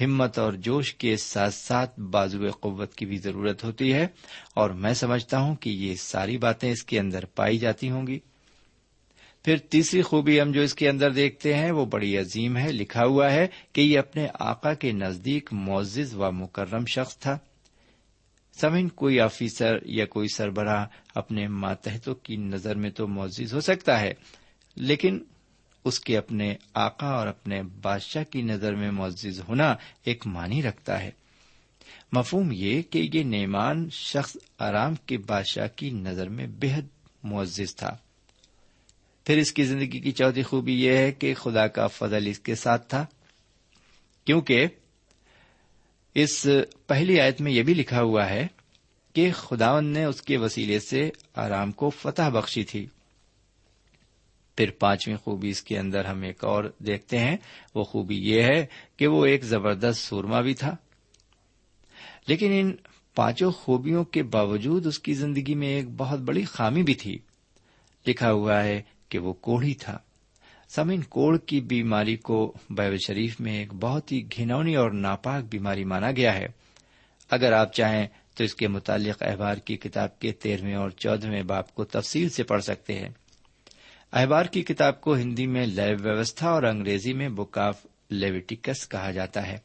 ہمت 0.02 0.40
اور 0.40 0.54
جوش 0.54 0.96
کے 0.96 1.18
ساتھ 1.18 1.54
ساتھ 1.54 2.00
بازو 2.00 2.52
قوت 2.60 2.96
کی 2.96 3.06
بھی 3.06 3.18
ضرورت 3.18 3.64
ہوتی 3.64 3.94
ہے۔ 3.94 4.08
اور 4.54 4.70
میں 4.70 4.94
سمجھتا 4.94 5.40
ہوں 5.40 5.56
کہ 5.56 5.70
یہ 5.70 5.96
ساری 5.96 6.38
باتیں 6.38 6.72
اس 6.72 6.84
کے 6.84 7.00
اندر 7.00 7.26
پائی 7.26 7.58
جاتی 7.58 7.90
ہوں 7.90 8.08
گی۔ 8.08 8.20
پھر 9.48 9.58
تیسری 9.58 10.02
خوبی 10.02 10.42
ہم 10.42 10.52
جو 10.52 10.62
اس 10.62 10.76
کے 10.76 10.90
اندر 10.90 11.12
دیکھتے 11.12 11.56
ہیں، 11.56 11.72
وہ 11.72 11.86
بڑی 11.86 12.18
عظیم 12.18 12.58
ہے۔ 12.58 12.72
لکھا 12.72 13.06
ہوا 13.06 13.32
ہے 13.32 13.48
کہ 13.74 13.82
یہ 13.82 14.00
اپنے 14.00 14.28
آقا 14.34 14.74
کے 14.74 14.92
نزدیک 14.92 15.54
معزز 15.54 16.16
و 16.16 16.32
مکرم 16.32 16.86
شخص 16.86 17.18
تھا۔ 17.18 17.38
سمن 18.62 18.90
کوئی 18.90 19.20
آفیسر 19.20 19.78
یا 19.86 20.06
کوئی 20.06 20.28
سربراہ 20.28 20.86
اپنے 21.16 21.48
ماتحتوں 21.48 22.16
کی 22.16 22.36
نظر 22.36 22.76
میں 22.76 22.90
تو 22.90 23.08
معزز 23.08 23.54
ہو 23.54 23.60
سکتا 23.60 24.00
ہے، 24.00 24.14
لیکن 24.76 25.20
اس 25.84 26.00
کے 26.00 26.18
اپنے 26.18 26.56
آقا 26.74 27.08
اور 27.08 27.28
اپنے 27.28 27.64
بادشاہ 27.64 28.24
کی 28.24 28.42
نظر 28.42 28.76
میں 28.76 28.92
معزز 28.92 29.42
ہونا 29.48 29.76
ایک 30.06 30.28
معنی 30.28 30.64
رکھتا 30.64 31.04
ہے۔ 31.04 31.12
مفہوم 32.12 32.50
یہ 32.52 32.82
کہ 32.82 33.10
یہ 33.14 33.24
نیمان 33.24 33.90
شخص 33.92 34.38
آرام 34.60 34.96
کے 34.96 35.18
بادشاہ 35.18 35.68
کی 35.76 35.90
نظر 35.90 36.30
میں 36.30 36.48
بے 36.48 36.74
حد 36.74 36.88
معزز 37.24 37.76
تھا۔ 37.76 37.98
پھر 39.28 39.38
اس 39.38 39.52
کی 39.52 39.64
زندگی 39.64 40.00
کی 40.00 40.12
چوتھی 40.12 40.44
خوبی 40.44 40.84
یہ 40.84 40.92
ہے 40.92 41.12
کہ 41.12 41.34
خدا 41.34 41.68
کا 41.68 41.88
فضل 41.88 42.28
اس 42.28 42.40
کے 42.40 42.56
ساتھ 42.56 42.90
تھا، 42.90 43.06
کیونکہ 44.26 44.66
اس 46.16 46.48
پہلی 46.88 47.20
آیت 47.20 47.42
میں 47.42 47.52
یہ 47.52 47.64
بھی 47.64 47.74
لکھا 47.74 48.02
ہوا 48.02 48.30
ہے 48.30 48.48
کہ 49.14 49.32
خداون 49.32 49.86
نے 49.86 50.04
اس 50.04 50.22
کے 50.22 50.38
وسیلے 50.38 50.80
سے 50.80 51.10
آرام 51.36 51.72
کو 51.72 51.90
فتح 51.90 52.30
بخشی 52.30 52.64
تھی۔ 52.64 52.88
پھر 54.58 54.72
پانچویں 54.72 55.18
خوبی 55.18 55.50
اس 55.50 55.64
کے 55.64 55.80
اندر 55.80 56.06
ہم 56.06 56.22
ایک 56.22 56.44
اور 56.44 56.64
دیکھتے 56.80 57.20
ہیں، 57.20 57.38
وہ 57.76 57.84
خوبی 57.84 58.16
یہ 58.16 58.42
ہے 58.42 58.66
کہ 58.98 59.08
وہ 59.08 59.26
ایک 59.26 59.44
زبردست 59.44 60.02
سورما 60.02 60.42
بھی 60.42 60.54
تھا۔ 60.54 60.76
لیکن 62.28 62.52
ان 62.52 62.76
پانچوں 63.16 63.52
خوبیوں 63.52 64.04
کے 64.04 64.24
باوجود 64.24 64.86
اس 64.86 65.00
کی 65.00 65.14
زندگی 65.14 65.56
میں 65.56 65.68
ایک 65.68 65.86
بہت 65.98 66.20
بڑی 66.20 66.44
خامی 66.44 66.84
بھی 66.84 66.94
تھی۔ 66.94 67.20
لکھا 68.08 68.32
ہوا 68.32 68.64
ہے 68.64 68.82
کہ 69.10 69.20
وہ 69.20 69.34
کوڑھی 69.34 69.74
تھا۔ 69.74 69.98
سمن 70.70 71.02
کوڑ 71.02 71.38
کی 71.38 71.62
بیماری 71.62 72.16
کو 72.16 72.54
بیب 72.70 72.96
شریف 73.08 73.40
میں 73.40 73.60
ایک 73.60 73.74
بہت 73.74 74.12
ہی 74.12 74.28
گھنونی 74.38 74.76
اور 74.76 74.92
ناپاک 74.92 75.44
بیماری 75.44 75.84
مانا 75.84 76.12
گیا 76.12 76.36
ہے۔ 76.36 76.48
اگر 77.30 77.52
آپ 77.52 77.74
چاہیں 77.74 78.08
تو 78.36 78.44
اس 78.44 78.56
کے 78.56 78.68
متعلق 78.68 79.24
احبار 79.24 79.56
کی 79.56 79.78
کتاب 79.78 80.20
کے 80.20 80.32
تیرہویں 80.32 80.76
اور 80.76 80.90
چودہویں 80.90 81.44
باپ 81.44 81.76
کو 81.76 81.84
تفصیل 81.84 82.30
سے 82.30 82.44
پڑھ 82.44 82.64
سکتے 82.64 82.94
ہیں۔ 82.94 83.10
احبار 84.14 84.46
کی 84.46 84.64
کتاب 84.64 85.02
کو 85.02 85.16
ہندی 85.16 85.48
میں 85.48 85.66
لیو 85.66 85.96
ویوستھا 86.04 86.50
اور 86.50 86.64
انگریزی 86.64 87.14
میں 87.14 87.30
بک 87.30 87.58
آف 87.58 87.86
لیویٹیکس 88.10 88.90
کہا 88.90 89.12
جاتا 89.12 89.48
ہے۔ 89.48 89.58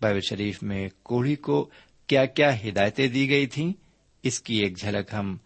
بائبل 0.00 0.20
شریف 0.20 0.62
میں 0.62 0.88
کوڑھی 1.02 1.36
کو 1.36 1.70
کیا 2.06 2.24
کیا 2.24 2.68
ہدایتیں 2.68 3.08
دی 3.08 3.30
گئی 3.30 3.46
تھیں، 3.46 3.72
اس 4.22 4.40
کی 4.40 4.56
ایک 4.56 4.78
جھلک 4.78 5.14
ہم 5.14 5.36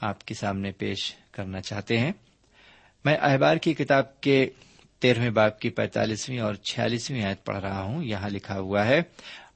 آپ 0.00 0.24
کے 0.24 0.34
سامنے 0.34 0.70
پیش 0.70 1.14
کرنا 1.32 1.60
چاہتے 1.60 1.98
ہیں۔ 1.98 2.12
میں 3.04 3.16
احبار 3.16 3.56
کی 3.56 3.72
کتاب 3.74 4.20
کے 4.20 4.48
تیرہویں 5.00 5.30
باپ 5.30 5.58
کی 5.60 5.70
پینتالیسویں 5.70 6.38
اور 6.38 6.54
چھیالیسویں 6.54 7.22
آیت 7.24 7.44
پڑھ 7.44 7.56
رہا 7.56 7.82
ہوں۔ 7.82 8.02
یہاں 8.04 8.28
لکھا 8.30 8.58
ہوا 8.58 8.86
ہے، 8.86 9.00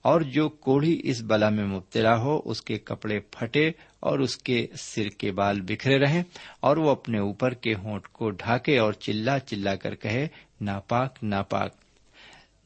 اور 0.03 0.21
جو 0.21 0.49
کوڑھی 0.49 1.01
اس 1.05 1.21
بلا 1.23 1.49
میں 1.49 1.65
مبتلا 1.65 2.17
ہو، 2.17 2.41
اس 2.45 2.63
کے 2.63 2.79
کپڑے 2.79 3.19
پھٹے 3.31 3.71
اور 4.01 4.19
اس 4.19 4.37
کے 4.37 4.67
سر 4.77 5.09
کے 5.09 5.33
بال 5.33 5.61
بکھرے 5.61 5.99
رہیں، 5.99 6.23
اور 6.61 6.77
وہ 6.77 6.91
اپنے 6.91 7.19
اوپر 7.19 7.55
کے 7.55 7.75
ہونٹ 7.75 8.09
کو 8.09 8.31
ڈھاکے 8.31 8.79
اور 8.79 8.93
چلا 8.93 9.39
چلا 9.39 9.75
کر 9.75 9.95
کہے، 9.95 10.27
ناپاک 10.61 11.23
ناپاک۔ 11.23 11.73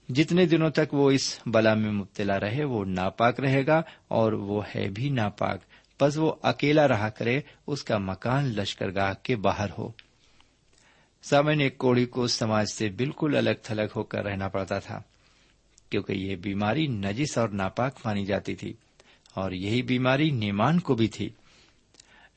جتنے 0.09 0.45
دنوں 0.47 0.71
تک 0.71 0.95
وہ 0.95 1.11
اس 1.11 1.39
بلا 1.47 1.75
میں 1.75 1.93
مبتلا 1.93 2.41
رہے، 2.41 2.65
وہ 2.65 2.85
ناپاک 2.85 3.41
رہے 3.41 3.67
گا، 3.67 3.83
اور 4.09 4.33
وہ 4.33 4.63
ہے 4.75 4.89
بھی 4.89 5.09
ناپاک۔ 5.11 5.61
بس 6.01 6.17
وہ 6.17 6.33
اکیلا 6.43 6.89
رہا 6.89 7.09
کرے، 7.09 7.41
اس 7.67 7.83
کا 7.85 7.99
مکان 7.99 8.45
لشکر 8.45 8.95
گاہ 8.95 9.13
کے 9.23 9.37
باہر 9.37 9.71
ہو۔ 9.79 9.91
سامن 11.23 11.61
ایک 11.61 11.79
کوڑی 11.79 12.07
کو 12.07 12.27
سماج 12.27 12.67
سے 12.67 12.89
بالکل 12.89 13.37
الگ 13.37 13.51
تھلگ 13.63 13.87
ہو 13.97 14.03
کر 14.03 14.25
رہنا 14.25 14.49
پڑتا 14.49 14.79
تھا، 14.79 15.01
کیونکہ 15.91 16.13
یہ 16.13 16.37
بیماری 16.37 16.87
نجس 16.87 17.39
اور 17.39 17.49
ناپاک 17.49 17.99
مانی 18.05 18.25
جاتی 18.27 18.55
تھی، 18.55 18.73
اور 19.35 19.53
یہی 19.53 19.83
بیماری 19.83 20.31
نیمان 20.31 20.81
کو 20.81 20.95
بھی 20.95 21.09
تھی۔ 21.09 21.29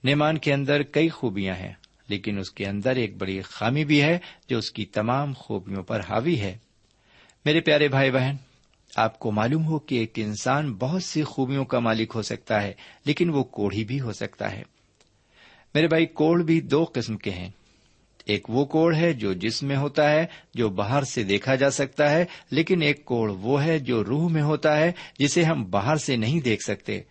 نیمان 0.03 0.37
کے 0.37 0.53
اندر 0.53 0.83
کئی 0.83 1.09
خوبیاں 1.09 1.55
ہیں، 1.55 1.73
لیکن 2.09 2.37
اس 2.37 2.51
کے 2.51 2.65
اندر 2.65 2.95
ایک 2.95 3.17
بڑی 3.17 3.41
خامی 3.41 3.85
بھی 3.85 4.01
ہے 4.01 4.17
جو 4.49 4.57
اس 4.57 4.71
کی 4.71 4.85
تمام 4.85 5.33
خوبیوں 5.33 5.83
پر 5.83 5.99
حاوی 5.99 6.39
ہے۔ 6.39 6.57
میرے 7.45 7.61
پیارے 7.61 7.87
بھائی 7.87 8.11
بہن، 8.11 8.35
آپ 8.95 9.19
کو 9.19 9.31
معلوم 9.31 9.65
ہو 9.65 9.79
کہ 9.79 9.95
ایک 9.95 10.13
انسان 10.15 10.73
بہت 10.73 11.03
سی 11.03 11.23
خوبیوں 11.23 11.65
کا 11.65 11.79
مالک 11.79 12.11
ہو 12.15 12.21
سکتا 12.21 12.63
ہے، 12.63 12.73
لیکن 13.05 13.29
وہ 13.29 13.43
کوڑھی 13.43 13.83
بھی 13.83 14.01
ہو 14.01 14.13
سکتا 14.13 14.51
ہے۔ 14.51 14.63
میرے 15.73 15.87
بھائی، 15.87 16.05
کوڑ 16.05 16.41
بھی 16.43 16.61
دو 16.61 16.85
قسم 16.93 17.17
کے 17.17 17.31
ہیں۔ 17.31 17.49
ایک 18.31 18.49
وہ 18.49 18.65
کوڑ 18.65 18.95
ہے 18.95 19.13
جو 19.13 19.33
جسم 19.33 19.67
میں 19.67 19.75
ہوتا 19.75 20.11
ہے، 20.11 20.25
جو 20.53 20.69
باہر 20.69 21.03
سے 21.03 21.23
دیکھا 21.23 21.55
جا 21.55 21.71
سکتا 21.71 22.11
ہے، 22.11 22.25
لیکن 22.51 22.81
ایک 22.81 23.05
کوڑ 23.05 23.29
وہ 23.29 23.63
ہے 23.63 23.79
جو 23.79 24.03
روح 24.03 24.29
میں 24.29 24.41
ہوتا 24.41 24.77
ہے، 24.77 24.91
جسے 25.19 25.43
ہم 25.43 25.69
باہر 25.69 25.95
سے 25.95 26.15
نہیں 26.15 26.39
دیکھ 26.39 26.63
سکتے۔ 26.63 27.01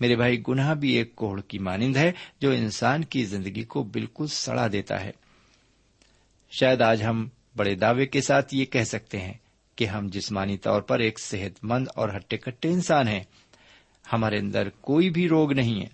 میرے 0.00 0.16
بھائی، 0.16 0.42
گناہ 0.48 0.74
بھی 0.74 0.90
ایک 0.90 1.14
کوڑ 1.14 1.40
کی 1.40 1.58
مانند 1.58 1.96
ہے، 1.96 2.12
جو 2.40 2.50
انسان 2.50 3.04
کی 3.04 3.24
زندگی 3.24 3.62
کو 3.62 3.82
بالکل 3.82 4.26
سڑا 4.26 4.66
دیتا 4.72 5.04
ہے۔ 5.04 5.10
شاید 6.50 6.80
آج 6.80 7.02
ہم 7.02 7.28
بڑے 7.56 7.74
دعوے 7.74 8.06
کے 8.06 8.20
ساتھ 8.20 8.54
یہ 8.54 8.64
کہہ 8.64 8.84
سکتے 8.84 9.20
ہیں 9.20 9.34
کہ 9.76 9.84
ہم 9.84 10.08
جسمانی 10.08 10.56
طور 10.56 10.82
پر 10.82 10.98
ایک 10.98 11.20
صحت 11.20 11.64
مند 11.64 11.88
اور 11.96 12.08
ہٹے 12.16 12.36
کٹے 12.36 12.68
انسان 12.68 13.08
ہیں۔ 13.08 13.22
ہمارے 14.12 14.38
اندر 14.38 14.68
کوئی 14.80 15.10
بھی 15.10 15.28
روگ 15.28 15.52
نہیں 15.52 15.80
ہے، 15.80 15.88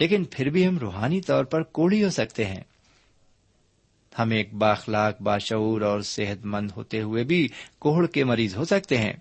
لیکن 0.00 0.24
پھر 0.24 0.50
بھی 0.50 0.66
ہم 0.66 0.78
روحانی 0.78 1.20
طور 1.20 1.44
پر 1.44 1.62
کوڑی 1.62 2.04
ہو 2.04 2.10
سکتے 2.10 2.44
ہیں۔ 2.44 2.62
ہم 4.18 4.30
ایک 4.30 4.54
باخلاق 4.54 5.22
باشعور 5.22 5.80
اور 5.80 6.00
صحت 6.00 6.46
مند 6.46 6.70
ہوتے 6.76 7.00
ہوئے 7.00 7.24
بھی 7.24 7.48
کوہڑ 7.78 8.06
کے 8.06 8.24
مریض 8.24 8.56
ہو 8.56 8.64
سکتے 8.64 8.98
ہیں۔ 8.98 9.12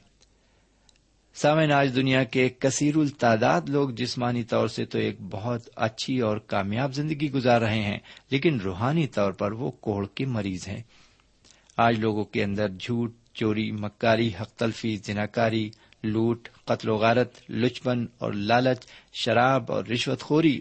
سامن 1.36 1.72
آج 1.72 1.96
دنیا 1.96 2.24
کے 2.24 2.50
کثیر 2.60 2.96
التعداد 2.96 3.62
لوگ 3.68 3.90
جسمانی 3.90 4.44
طور 4.44 4.68
سے 4.68 4.86
تو 4.86 4.98
ایک 4.98 5.16
بہت 5.22 5.62
اچھی 5.76 6.20
اور 6.20 6.38
کامیاب 6.38 6.94
زندگی 6.94 7.32
گزار 7.32 7.62
رہے 7.62 7.82
ہیں، 7.82 7.98
لیکن 8.32 8.60
روحانی 8.60 9.08
طور 9.08 9.32
پر 9.32 9.52
وہ 9.52 9.72
کوڑ 9.72 10.08
کے 10.16 10.26
مریض 10.26 10.68
ہیں۔ 10.68 10.84
آج 11.78 12.00
لوگوں 12.00 12.24
کے 12.24 12.44
اندر 12.44 12.68
جھوٹ، 12.70 13.14
چوری، 13.34 13.72
مکاری، 13.72 14.32
حق 14.42 14.50
تلفی 14.50 14.98
جناکاری 14.98 15.70
لوٹ، 16.04 16.50
قتل 16.66 16.90
و 16.90 16.96
غارت، 16.96 17.32
لچپن 17.50 18.06
اور 18.18 18.34
لالچ، 18.34 18.86
شراب 19.14 19.72
اور 19.72 19.86
رشوت 19.86 20.22
خوری۔ 20.22 20.60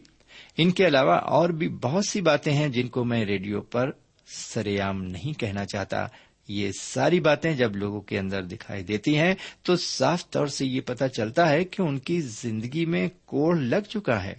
ان 0.57 0.70
کے 0.70 0.87
علاوہ 0.87 1.14
اور 1.14 1.49
بھی 1.49 1.68
بہت 1.68 2.05
سی 2.09 2.20
باتیں 2.20 2.53
ہیں 2.53 2.68
جن 2.68 2.88
کو 2.88 3.05
میں 3.05 3.25
ریڈیو 3.25 3.61
پر 3.61 3.90
سر 4.26 4.80
عام 4.80 5.04
نہیں 5.04 5.40
کہنا 5.40 5.64
چاہتا۔ 5.64 6.06
یہ 6.48 6.70
ساری 6.80 7.20
باتیں 7.20 7.52
جب 7.52 7.76
لوگوں 7.76 8.00
کے 8.00 8.18
اندر 8.18 8.42
دکھائی 8.42 8.82
دیتی 8.82 9.18
ہیں، 9.18 9.34
تو 9.62 9.76
صاف 9.76 10.30
طور 10.30 10.46
سے 10.46 10.66
یہ 10.66 10.80
پتا 10.80 11.08
چلتا 11.08 11.48
ہے 11.50 11.64
کہ 11.64 11.82
ان 11.82 11.98
کی 11.98 12.20
زندگی 12.20 12.87
میں 12.87 13.08
کوڑ 13.24 13.56
لگ 13.56 13.80
چکا 13.88 14.24
ہے۔ 14.24 14.34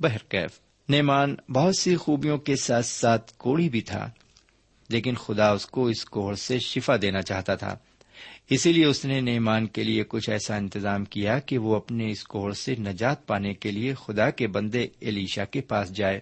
بہرکیف 0.00 0.50
نیمان 0.88 1.34
بہت 1.52 1.76
سی 1.76 1.96
خوبیوں 1.96 2.38
کے 2.38 2.56
ساتھ 2.56 2.86
ساتھ 2.86 3.32
کوڑی 3.36 3.68
بھی 3.68 3.80
تھا، 3.80 4.10
لیکن 4.88 5.14
خدا 5.14 5.50
اس 5.50 5.66
کو 5.66 5.86
اس 5.86 6.04
کوڑ 6.04 6.34
سے 6.34 6.58
شفا 6.58 6.96
دینا 7.02 7.22
چاہتا 7.22 7.54
تھا۔ 7.54 7.76
اسی 8.50 8.72
لیے 8.72 8.84
اس 8.84 9.04
نے 9.04 9.20
نیمان 9.20 9.66
کے 9.66 9.84
لیے 9.84 10.04
کچھ 10.08 10.30
ایسا 10.30 10.56
انتظام 10.56 11.04
کیا 11.04 11.38
کہ 11.38 11.58
وہ 11.58 11.76
اپنے 11.76 12.10
اس 12.10 12.24
کوڑ 12.24 12.52
سے 12.52 12.74
نجات 12.74 13.26
پانے 13.26 13.54
کے 13.54 13.70
لیے 13.70 13.94
خدا 13.94 14.30
کے 14.30 14.46
بندے 14.46 14.86
علیشا 15.02 15.44
کے 15.44 15.60
پاس 15.60 15.90
جائے۔ 15.90 16.20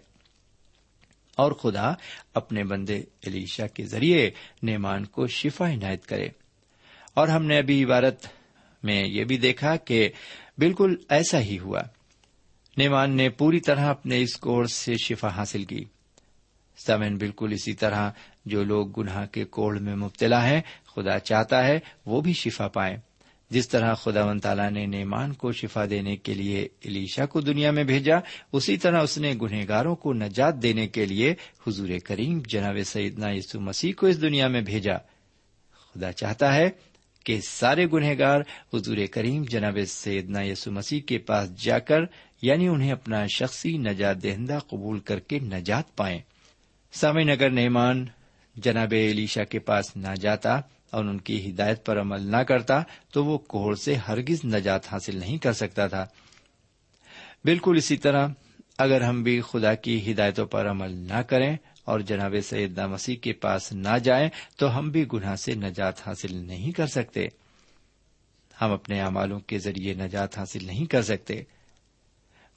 اور 1.36 1.52
خدا 1.52 1.92
اپنے 2.34 2.64
بندے 2.64 3.02
علیشا 3.26 3.66
کے 3.66 3.86
ذریعے 3.86 4.30
نیمان 4.62 5.04
کو 5.04 5.26
شفا 5.26 5.72
عنایت 5.72 6.06
کرے۔ 6.06 6.28
اور 7.14 7.28
ہم 7.28 7.44
نے 7.44 7.58
ابھی 7.58 7.84
عبارت 7.84 8.26
میں 8.82 9.04
یہ 9.06 9.24
بھی 9.24 9.36
دیکھا 9.36 9.76
کہ 9.76 10.08
بالکل 10.58 10.96
ایسا 11.08 11.40
ہی 11.40 11.58
ہوا۔ 11.58 11.80
نیمان 12.76 13.10
نے 13.10 13.28
پوری 13.28 13.60
طرح 13.60 13.90
اپنے 13.90 14.22
اس 14.22 14.36
کورس 14.36 14.72
سے 14.72 14.94
شفا 14.96 15.28
حاصل 15.28 15.64
کی۔ 15.64 15.84
سمن 16.86 17.16
بالکل 17.16 17.52
اسی 17.52 17.72
طرح 17.72 18.10
جو 18.46 18.64
لوگ 18.64 19.00
گناہ 19.00 19.26
کے 19.26 19.44
کوڑ 19.44 19.78
میں 19.78 19.96
مبتلا 19.96 20.48
ہیں، 20.48 20.60
خدا 20.86 21.18
چاہتا 21.18 21.66
ہے 21.66 21.78
وہ 22.06 22.20
بھی 22.20 22.32
شفا 22.32 22.68
پائیں۔ 22.68 22.96
جس 23.54 23.68
طرح 23.68 23.94
خدا 23.94 24.24
و 24.24 24.38
تعالیٰ 24.38 24.70
نے 24.70 24.86
نیمان 24.86 25.32
کو 25.32 25.52
شفا 25.52 25.84
دینے 25.90 26.16
کے 26.16 26.34
لیے 26.34 26.68
علیشا 26.84 27.26
کو 27.26 27.40
دنیا 27.40 27.70
میں 27.70 27.84
بھیجا، 27.84 28.16
اسی 28.52 28.76
طرح 28.76 29.02
اس 29.02 29.18
نے 29.18 29.34
گنہگاروں 29.42 29.96
کو 29.96 30.12
نجات 30.12 30.62
دینے 30.62 30.88
کے 30.88 31.06
لیے 31.06 31.34
حضور 31.66 31.88
کریم 32.04 32.42
جناب 32.48 32.76
سیدنا 32.84 33.30
یسو 33.30 33.60
مسیح 33.60 33.92
کو 33.96 34.06
اس 34.06 34.20
دنیا 34.20 34.48
میں 34.48 34.60
بھیجا۔ 34.60 34.96
خدا 35.94 36.12
چاہتا 36.12 36.54
ہے 36.54 36.70
کہ 37.24 37.40
سارے 37.48 37.86
گنہگار 37.92 38.40
حضور 38.74 38.96
کریم 39.10 39.44
جناب 39.48 39.78
سیدنا 39.88 40.42
یسو 40.42 40.72
مسیح 40.72 41.00
کے 41.00 41.18
پاس 41.18 41.62
جا 41.62 41.78
کر 41.78 42.00
یعنی 42.42 42.68
انہیں 42.68 42.92
اپنا 42.92 43.26
شخصی 43.26 43.78
نجات 43.78 44.22
دہندہ 44.22 44.58
قبول 44.68 45.00
کر 45.00 45.18
کے 45.18 45.38
نجات 45.38 45.96
پائیں۔ 45.96 46.18
سامع 46.92 47.20
نگر 47.20 47.50
نعمان 47.50 48.06
جناب 48.56 48.94
علیشا 49.10 49.44
کے 49.44 49.58
پاس 49.58 49.96
نہ 49.96 50.14
جاتا 50.20 50.60
اور 50.94 51.04
ان 51.04 51.20
کی 51.20 51.50
ہدایت 51.50 51.86
پر 51.86 52.00
عمل 52.00 52.20
نہ 52.20 52.36
کرتا 52.36 52.82
تو 53.12 53.24
وہ 53.24 53.38
کوہڑ 53.38 53.74
سے 53.74 53.94
ہرگز 53.94 54.44
نجات 54.44 54.92
حاصل 54.92 55.16
نہیں 55.16 55.38
کر 55.38 55.52
سکتا 55.52 55.86
تھا۔ 55.86 56.06
بالکل 57.44 57.74
اسی 57.76 57.96
طرح 57.96 58.28
اگر 58.78 59.00
ہم 59.00 59.22
بھی 59.22 59.40
خدا 59.40 59.74
کی 59.74 60.12
ہدایتوں 60.12 60.46
پر 60.46 60.70
عمل 60.70 60.90
نہ 60.90 61.22
کریں 61.22 61.56
اور 61.84 62.00
جناب 62.00 62.34
سیدنا 62.44 62.86
مسیح 62.86 63.16
کے 63.16 63.32
پاس 63.32 63.72
نہ 63.72 63.98
جائیں 63.98 64.28
تو 64.56 64.78
ہم 64.78 64.90
بھی 64.90 65.04
گناہ 65.12 65.36
سے 65.36 65.54
نجات 65.54 66.08
حاصل 66.08 66.36
نہیں 66.36 66.72
کر 66.72 66.86
سکتے۔ 66.86 67.26
ہم 68.60 68.72
اپنے 68.72 69.00
اعمالوں 69.00 69.40
کے 69.40 69.58
ذریعے 69.58 69.94
نجات 69.94 70.38
حاصل 70.38 70.64
نہیں 70.64 70.86
کر 70.86 71.02
سکتے۔ 71.02 71.42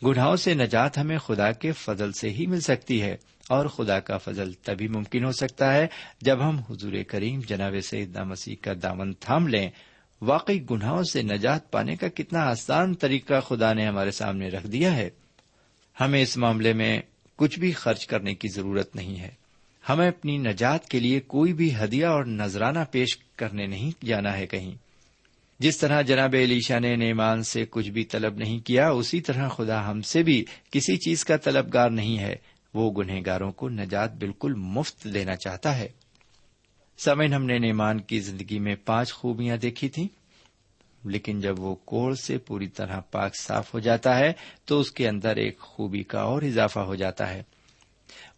گناہوں 0.06 0.36
سے 0.36 0.54
نجات 0.54 0.97
ہمیں 0.97 1.17
خدا 1.17 1.52
کے 1.52 1.71
فضل 1.71 2.12
سے 2.12 2.30
ہی 2.30 2.45
مل 2.45 2.60
سکتی 2.60 3.02
ہے۔ 3.02 3.17
اور 3.49 3.65
خدا 3.65 3.99
کا 3.99 4.17
فضل 4.17 4.53
تبھی 4.53 4.88
ممکن 4.88 5.25
ہو 5.25 5.31
سکتا 5.31 5.73
ہے 5.73 5.88
جب 6.21 6.49
ہم 6.49 6.60
حضور 6.69 6.93
کریم 7.07 7.39
جناب 7.47 7.73
سیدنا 7.83 8.23
مسیح 8.23 8.55
کا 8.62 8.73
دامن 8.83 9.13
تھام 9.13 9.47
لیں۔ 9.47 9.69
واقعی 10.21 10.60
گناہوں 10.71 11.03
سے 11.03 11.21
نجات 11.21 11.71
پانے 11.71 11.95
کا 11.95 12.07
کتنا 12.07 12.39
آسان 12.39 12.93
طریقہ 12.93 13.39
خدا 13.39 13.73
نے 13.73 13.88
ہمارے 13.88 14.12
سامنے 14.12 14.49
رکھ 14.49 14.67
دیا 14.67 14.95
ہے۔ 14.95 15.10
ہمیں 15.99 16.21
اس 16.21 16.38
معاملے 16.38 16.73
میں 16.73 17.01
کچھ 17.36 17.60
بھی 17.60 17.71
خرچ 17.71 18.07
کرنے 18.07 18.36
کی 18.36 18.47
ضرورت 18.47 18.95
نہیں 18.95 19.19
ہے۔ 19.19 19.31
ہمیں 19.89 20.07
اپنی 20.07 20.38
نجات 20.38 20.89
کے 20.89 20.99
لیے 20.99 21.19
کوئی 21.19 21.53
بھی 21.53 21.75
ہدیہ 21.83 22.05
اور 22.05 22.25
نذرانہ 22.25 22.79
پیش 22.91 23.17
کرنے 23.36 23.65
نہیں 23.65 24.05
جانا 24.05 24.38
ہے 24.38 24.47
کہیں۔ 24.47 24.75
جس 25.60 25.77
طرح 25.77 26.01
جناب 26.01 26.36
علیشا 26.43 26.79
نے 26.79 26.95
نیمان 26.95 27.43
سے 27.43 27.65
کچھ 27.69 27.89
بھی 27.89 28.03
طلب 28.03 28.38
نہیں 28.38 28.60
کیا، 28.60 28.89
اسی 28.89 29.21
طرح 29.21 29.49
خدا 29.49 29.91
ہم 29.91 30.01
سے 30.01 30.23
بھی 30.23 30.45
کسی 30.71 30.97
چیز 30.97 31.25
کا 31.25 31.38
طلبگار 31.38 31.89
نہیں 31.89 32.19
ہے۔ 32.19 32.36
وہ 32.73 32.91
گنہگاروں 32.91 33.51
کو 33.51 33.69
نجات 33.69 34.13
بالکل 34.13 34.53
مفت 34.53 35.08
دینا 35.13 35.36
چاہتا 35.36 35.77
ہے۔ 35.77 35.88
سمین 36.97 37.34
ہم 37.34 37.45
نے 37.45 37.58
نیمان 37.58 38.01
کی 38.01 38.19
زندگی 38.19 38.60
میں 38.60 38.75
پانچ 38.86 39.13
خوبیاں 39.13 39.58
دیکھی 39.58 39.89
تھیں، 39.89 40.08
لیکن 41.06 41.41
جب 41.41 41.60
وہ 41.60 41.75
کوڑ 41.75 42.13
سے 42.13 42.38
پوری 42.38 42.67
طرح 42.67 42.99
پاک 42.99 43.36
صاف 43.36 43.73
ہو 43.73 43.80
جاتا 43.80 44.19
ہے، 44.19 44.34
تو 44.65 44.80
اس 44.80 44.91
کے 44.91 45.08
اندر 45.08 45.36
ایک 45.36 45.60
خوبی 45.60 46.03
کا 46.03 46.21
اور 46.21 46.41
اضافہ 46.41 46.80
ہو 46.80 46.95
جاتا 46.95 47.30
ہے۔ 47.30 47.43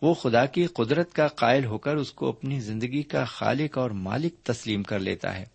وہ 0.02 0.14
خدا 0.14 0.46
کی 0.46 0.68
قدرت 0.68 1.14
کا 1.14 1.28
قائل 1.28 1.66
ہو 1.66 1.78
کر 1.78 1.96
اس 1.96 2.12
کو 2.12 2.30
اپنی 2.30 2.60
زندگی 2.60 3.04
کا 3.04 3.26
خالق 3.26 3.78
اور 3.78 3.92
مالک 3.92 4.34
تسلیم 4.44 4.84
کر 4.84 5.00
لیتا 5.00 5.38
ہے۔ 5.38 5.46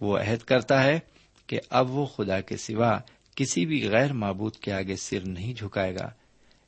وہ 0.00 0.18
عہد 0.18 0.38
کرتا 0.38 0.84
ہے 0.84 0.98
کہ 1.46 1.60
اب 1.70 1.90
وہ 1.90 2.06
خدا 2.06 2.40
کے 2.40 2.56
سوا 2.56 2.98
کسی 3.36 3.66
بھی 3.66 3.88
غیر 3.88 4.12
معبود 4.12 4.56
کے 4.56 4.72
آگے 4.72 4.96
سر 4.96 5.20
نہیں 5.20 5.54
جھکائے 5.54 5.94
گا۔ 5.94 6.10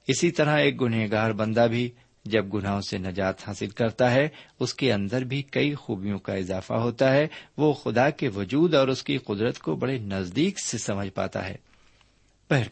اسی 0.08 0.30
طرح 0.30 0.58
ایک 0.58 0.80
گنہگار 0.80 1.30
بندہ 1.30 1.66
بھی 1.70 1.90
جب 2.24 2.54
گناہوں 2.54 2.80
سے 2.80 2.98
نجات 2.98 3.48
حاصل 3.48 3.68
کرتا 3.68 4.10
ہے، 4.10 4.28
اس 4.60 4.74
کے 4.74 4.92
اندر 4.92 5.24
بھی 5.24 5.42
کئی 5.42 5.74
خوبیوں 5.74 6.18
کا 6.18 6.34
اضافہ 6.34 6.72
ہوتا 6.72 7.12
ہے۔ 7.12 7.26
وہ 7.56 7.72
خدا 7.72 8.10
کے 8.10 8.28
وجود 8.28 8.74
اور 8.74 8.88
اس 8.88 9.02
کی 9.02 9.18
قدرت 9.18 9.58
کو 9.58 9.76
بڑے 9.76 9.98
نزدیک 9.98 10.60
سے 10.64 10.78
سمجھ 10.78 11.08
پاتا 11.08 11.48
ہے۔ 11.48 11.56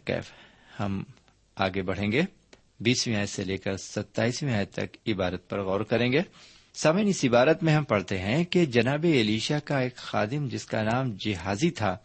کیف، 0.05 0.33
ہم 0.81 1.03
آگے 1.57 1.83
بڑھیں 1.83 2.13
گے۔ 2.13 2.23
بیسویں 2.81 3.17
آیت 3.17 3.29
سے 3.29 3.45
لے 3.45 3.57
کر 3.57 3.77
ستائیسویں 3.77 4.55
آیت 4.55 4.73
تک 4.73 4.97
عبارت 5.07 5.49
پر 5.49 5.63
غور 5.63 5.81
کریں 5.81 6.13
گے۔ 6.13 6.21
سمن 6.75 7.07
اس 7.07 7.25
عبارت 7.25 7.63
میں 7.63 7.75
ہم 7.75 7.85
پڑھتے 7.85 8.19
ہیں 8.19 8.45
کہ 8.45 8.65
جناب 8.65 9.05
علیشا 9.05 9.59
کا 9.59 9.79
ایک 9.79 9.97
خادم 9.97 10.49
جس 10.49 10.67
کا 10.67 10.83
نام 10.83 11.13
جہازی 11.19 11.71
تھا، 11.71 11.97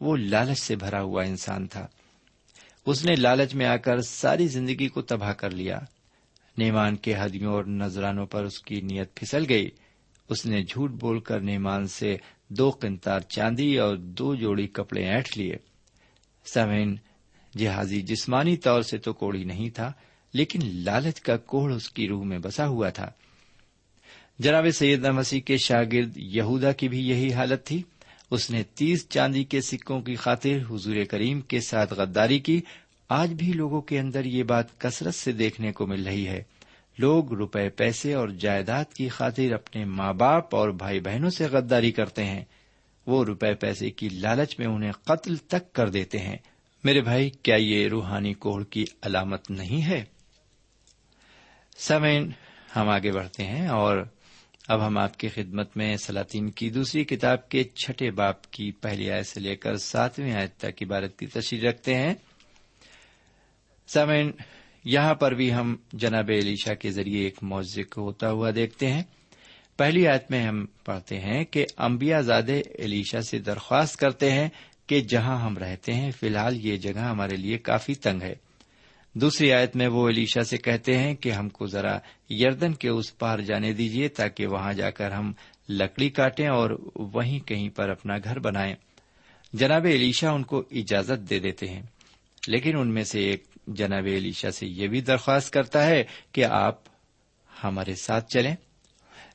وہ 0.00 0.16
لالچ 0.16 0.58
سے 0.58 0.76
بھرا 0.76 1.02
ہوا 1.02 1.22
انسان 1.22 1.66
تھا۔ 1.66 1.86
اس 2.86 3.04
نے 3.04 3.14
لالچ 3.14 3.54
میں 3.54 3.66
آ 3.66 3.76
کر 3.76 4.00
ساری 4.00 4.48
زندگی 4.48 4.88
کو 4.88 5.02
تباہ 5.02 5.32
کر 5.32 5.50
لیا۔ 5.50 5.78
نیمان 6.58 6.96
کے 6.96 7.14
ہدیوں 7.16 7.52
اور 7.52 7.64
نذرانوں 7.64 8.26
پر 8.26 8.44
اس 8.44 8.62
کی 8.62 8.80
نیت 8.80 9.14
پھسل 9.14 9.44
گئی۔ 9.48 9.70
اس 10.28 10.46
نے 10.46 10.62
جھوٹ 10.62 10.90
بول 10.90 11.20
کر 11.20 11.40
نیمان 11.40 11.86
سے 11.86 12.16
دو 12.48 12.70
قنتار 12.70 13.20
چاندی 13.20 13.78
اور 13.78 13.96
دو 13.96 14.34
جوڑی 14.34 14.66
کپڑے 14.66 15.04
اینٹ 15.04 15.38
لیے۔ 15.38 15.56
سمین 16.44 16.96
جہازی 17.58 18.02
جسمانی 18.02 18.56
طور 18.56 18.82
سے 18.82 18.98
تو 18.98 19.12
کوڑی 19.12 19.44
نہیں 19.44 19.70
تھا، 19.70 19.92
لیکن 20.34 20.60
لالچ 20.64 21.20
کا 21.20 21.36
کوڑ 21.36 21.74
اس 21.74 21.90
کی 21.90 22.08
روح 22.08 22.24
میں 22.24 22.38
بسا 22.38 22.66
ہوا 22.66 22.88
تھا۔ 22.88 23.10
جناب 24.38 24.70
سید 24.70 25.04
مسیح 25.04 25.40
کے 25.40 25.56
شاگرد 25.56 26.12
یہودا 26.16 26.72
کی 26.72 26.88
بھی 26.88 27.08
یہی 27.08 27.32
حالت 27.32 27.66
تھی۔ 27.66 27.82
اس 28.30 28.50
نے 28.50 28.62
تیس 28.62 29.08
چاندی 29.08 29.44
کے 29.44 29.60
سکوں 29.60 30.00
کی 30.00 30.16
خاطر 30.16 30.58
حضور 30.70 30.96
کریم 31.10 31.40
کے 31.40 31.60
ساتھ 31.60 31.92
غداری 31.92 32.38
کی۔ 32.38 32.60
آج 33.08 33.32
بھی 33.32 33.52
لوگوں 33.52 33.80
کے 33.80 34.00
اندر 34.00 34.24
یہ 34.24 34.42
بات 34.42 34.80
کثرت 34.80 35.14
سے 35.14 35.32
دیکھنے 35.32 35.72
کو 35.72 35.86
مل 35.86 36.06
رہی 36.06 36.28
ہے۔ 36.28 36.42
لوگ 36.98 37.32
روپے، 37.32 37.68
پیسے 37.68 38.14
اور 38.14 38.28
جائیداد 38.28 38.84
کی 38.94 39.08
خاطر 39.08 39.52
اپنے 39.52 39.84
ماں 39.84 40.12
باپ 40.12 40.54
اور 40.54 40.68
بھائی 40.68 41.00
بہنوں 41.00 41.30
سے 41.30 41.44
غداری 41.44 41.92
کرتے 41.92 42.24
ہیں۔ 42.24 42.44
وہ 43.06 43.24
روپے، 43.24 43.54
پیسے 43.54 43.90
کی 43.90 44.08
لالچ 44.08 44.58
میں 44.58 44.66
انہیں 44.66 44.92
قتل 44.92 45.36
تک 45.36 45.72
کر 45.72 45.88
دیتے 45.88 46.18
ہیں۔ 46.18 46.36
میرے 46.84 47.00
بھائی، 47.00 47.30
کیا 47.30 47.56
یہ 47.56 47.88
روحانی 47.88 48.34
کوڑ 48.34 48.64
کی 48.64 48.84
علامت 49.02 49.50
نہیں 49.50 49.82
ہے؟ 49.82 50.04
سمین 51.76 52.30
ہم 52.76 52.88
آگے 52.88 53.12
بڑھتے 53.12 53.44
ہیں 53.44 53.68
اور 53.68 54.04
اب 54.70 54.86
ہم 54.86 54.98
آپ 54.98 55.16
کی 55.16 55.28
خدمت 55.28 55.76
میں 55.76 55.96
سلاطین 55.96 56.50
کی 56.50 56.70
دوسری 56.70 57.04
کتاب 57.04 57.48
کے 57.48 57.64
چھٹے 57.64 58.10
باپ 58.10 58.50
کی 58.50 58.70
پہلی 58.70 59.10
آیت 59.10 59.26
سے 59.26 59.40
لے 59.40 59.56
کر 59.56 59.76
ساتویں 59.76 60.32
آیت 60.32 60.56
تک 60.56 60.82
عبارت 60.82 61.18
کی 61.18 61.26
تشریح 61.26 61.68
رکھتے 61.68 61.94
ہیں۔ 61.94 62.14
سمین 63.88 64.30
یہاں 64.84 65.14
پر 65.14 65.34
بھی 65.34 65.54
ہم 65.54 65.76
جناب 65.92 66.30
علیشا 66.30 66.74
کے 66.74 66.90
ذریعے 66.90 67.24
ایک 67.24 67.42
معذے 67.42 67.82
کو 67.82 68.02
ہوتا 68.02 68.30
ہوا 68.30 68.50
دیکھتے 68.54 68.92
ہیں۔ 68.92 69.02
پہلی 69.76 70.08
آیت 70.08 70.30
میں 70.30 70.46
ہم 70.46 70.66
پڑھتے 70.84 71.20
ہیں 71.20 71.44
کہ 71.44 71.66
امبیا 71.76 72.20
زاد 72.20 72.48
علیشا 72.78 73.22
سے 73.22 73.38
درخواست 73.38 73.96
کرتے 73.96 74.30
ہیں 74.30 74.48
کہ 74.86 75.00
جہاں 75.00 75.40
ہم 75.40 75.58
رہتے 75.58 75.92
ہیں، 75.92 76.10
فی 76.10 76.26
الحال 76.26 76.66
یہ 76.66 76.76
جگہ 76.76 76.98
ہمارے 76.98 77.36
لیے 77.36 77.58
کافی 77.58 77.94
تنگ 77.94 78.22
ہے۔ 78.22 78.34
دوسری 79.14 79.52
آیت 79.52 79.76
میں 79.76 79.88
وہ 79.88 80.08
علیشا 80.08 80.44
سے 80.44 80.56
کہتے 80.56 80.98
ہیں 80.98 81.14
کہ 81.14 81.32
ہم 81.32 81.48
کو 81.48 81.66
ذرا 81.66 81.98
یردن 82.30 82.74
کے 82.74 82.88
اس 82.88 83.18
پار 83.18 83.38
جانے 83.38 83.72
دیجیے 83.72 84.08
تاکہ 84.08 84.46
وہاں 84.46 84.72
جا 84.72 84.90
کر 84.90 85.10
ہم 85.10 85.32
لکڑی 85.68 86.10
کاٹیں 86.10 86.48
اور 86.48 86.92
وہیں 86.94 87.38
کہیں 87.38 87.68
پر 87.68 87.88
اپنا 87.88 88.14
گھر 88.24 88.38
بنائیں۔ 88.38 88.74
جناب 89.52 89.84
علیشا 89.84 90.30
ان 90.30 90.42
کو 90.42 90.62
اجازت 90.70 91.30
دے 91.30 91.38
دیتے 91.38 91.68
ہیں، 91.68 91.82
لیکن 92.48 92.78
ان 92.78 92.94
میں 92.94 93.04
سے 93.04 93.20
ایک 93.20 93.44
جناب 93.66 94.04
علیشا 94.06 94.50
سے 94.50 94.66
یہ 94.66 94.88
بھی 94.88 95.00
درخواست 95.00 95.52
کرتا 95.52 95.86
ہے 95.86 96.04
کہ 96.32 96.44
آپ 96.44 96.80
ہمارے 97.64 97.94
ساتھ 97.94 98.28
چلیں۔ 98.28 98.56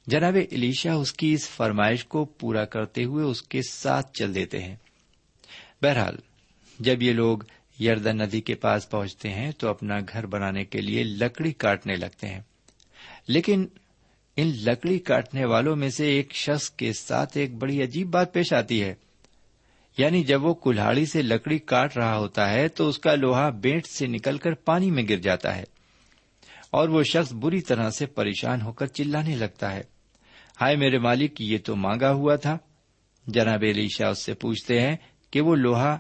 جناب 0.07 0.35
علیشا 0.51 0.93
اس 0.93 1.13
کی 1.13 1.33
اس 1.33 1.49
فرمائش 1.49 2.05
کو 2.05 2.25
پورا 2.25 2.65
کرتے 2.65 3.03
ہوئے 3.03 3.25
اس 3.25 3.41
کے 3.41 3.61
ساتھ 3.69 4.13
چل 4.13 4.35
دیتے 4.35 4.63
ہیں۔ 4.63 4.75
بہرحال، 5.81 6.15
جب 6.79 7.01
یہ 7.01 7.13
لوگ 7.13 7.37
یردن 7.79 8.17
ندی 8.17 8.41
کے 8.41 8.55
پاس 8.55 8.89
پہنچتے 8.89 9.29
ہیں 9.29 9.51
تو 9.51 9.69
اپنا 9.69 9.95
گھر 10.13 10.25
بنانے 10.25 10.65
کے 10.65 10.81
لیے 10.81 11.03
لکڑی 11.03 11.51
کاٹنے 11.51 11.95
لگتے 11.95 12.27
ہیں۔ 12.27 12.39
لیکن 13.27 13.67
ان 14.35 14.47
لکڑی 14.47 14.99
کاٹنے 14.99 15.45
والوں 15.45 15.75
میں 15.75 15.89
سے 15.89 16.07
ایک 16.07 16.33
شخص 16.33 16.69
کے 16.69 16.93
ساتھ 16.93 17.37
ایک 17.37 17.55
بڑی 17.55 17.83
عجیب 17.83 18.07
بات 18.07 18.33
پیش 18.33 18.53
آتی 18.53 18.83
ہے۔ 18.83 18.93
یعنی 19.97 20.23
جب 20.23 20.45
وہ 20.45 20.53
کلاڑی 20.53 21.05
سے 21.05 21.21
لکڑی 21.21 21.59
کاٹ 21.59 21.97
رہا 21.97 22.17
ہوتا 22.17 22.49
ہے 22.49 22.67
تو 22.67 22.87
اس 22.87 22.99
کا 22.99 23.15
لوہا 23.15 23.49
بیٹ 23.49 23.87
سے 23.87 24.07
نکل 24.07 24.37
کر 24.37 24.53
پانی 24.53 24.91
میں 24.91 25.03
گر 25.09 25.17
جاتا 25.17 25.55
ہے 25.55 25.63
اور 26.71 26.89
وہ 26.89 27.03
شخص 27.03 27.33
بری 27.33 27.61
طرح 27.61 27.89
سے 27.89 28.05
پریشان 28.05 28.61
ہو 28.61 28.71
کر 28.71 28.87
چلانے 28.87 29.35
لگتا 29.35 29.73
ہے۔ 29.73 29.81
ہائے 30.61 30.75
میرے 30.75 30.97
مالک، 30.97 31.41
یہ 31.41 31.57
تو 31.65 31.75
مانگا 31.75 32.11
ہوا 32.11 32.35
تھا۔ 32.35 32.57
جناب 33.27 33.63
علیشا 33.63 34.09
اس 34.09 34.25
سے 34.25 34.33
پوچھتے 34.33 34.81
ہیں 34.81 34.97
کہ 35.31 35.41
وہ 35.41 35.55
لوہا 35.55 35.97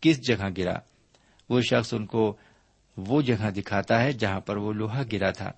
کس 0.00 0.28
جگہ 0.28 0.44
گرا؟ 0.58 0.74
وہ 1.48 1.60
شخص 1.60 1.94
ان 1.94 2.06
کو 2.06 2.36
وہ 2.96 3.22
جگہ 3.22 3.50
دکھاتا 3.50 4.02
ہے 4.02 4.12
جہاں 4.12 4.40
پر 4.40 4.56
وہ 4.56 4.72
لوہا 4.72 5.02
گرا 5.12 5.30
تھا۔ 5.30 5.50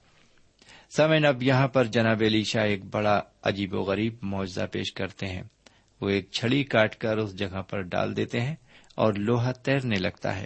سمین 0.96 1.24
اب 1.24 1.42
یہاں 1.42 1.68
پر 1.68 1.84
جناب 1.84 2.22
علی 2.26 2.42
شاہ 2.44 2.64
ایک 2.64 2.84
بڑا 2.84 3.20
عجیب 3.42 3.74
و 3.74 3.80
غریب 3.80 4.14
معاوضہ 4.22 4.60
پیش 4.72 4.92
کرتے 4.92 5.26
ہیں۔ 5.26 5.42
وہ 6.00 6.08
ایک 6.08 6.30
چھڑی 6.30 6.64
کاٹ 6.64 6.96
کر 6.96 7.18
اس 7.18 7.38
جگہ 7.38 7.62
پر 7.62 7.80
ڈال 7.80 8.16
دیتے 8.16 8.40
ہیں 8.40 8.54
اور 8.94 9.14
لوہا 9.14 9.52
تیرنے 9.52 9.96
لگتا 9.98 10.36
ہے۔ 10.36 10.44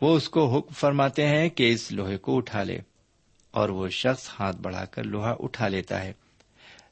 وہ 0.00 0.16
اس 0.16 0.28
کو 0.28 0.56
حکم 0.56 0.72
فرماتے 0.72 1.26
ہیں 1.26 1.48
کہ 1.48 1.72
اس 1.72 1.92
لوہے 1.92 2.16
کو 2.16 2.36
اٹھا 2.36 2.62
لے 2.62 2.78
اور 3.50 3.68
وہ 3.68 3.88
شخص 3.88 4.30
ہاتھ 4.40 4.56
بڑھا 4.56 4.84
کر 4.84 5.02
لوہا 5.02 5.34
اٹھا 5.40 5.68
لیتا 5.68 6.02
ہے۔ 6.04 6.12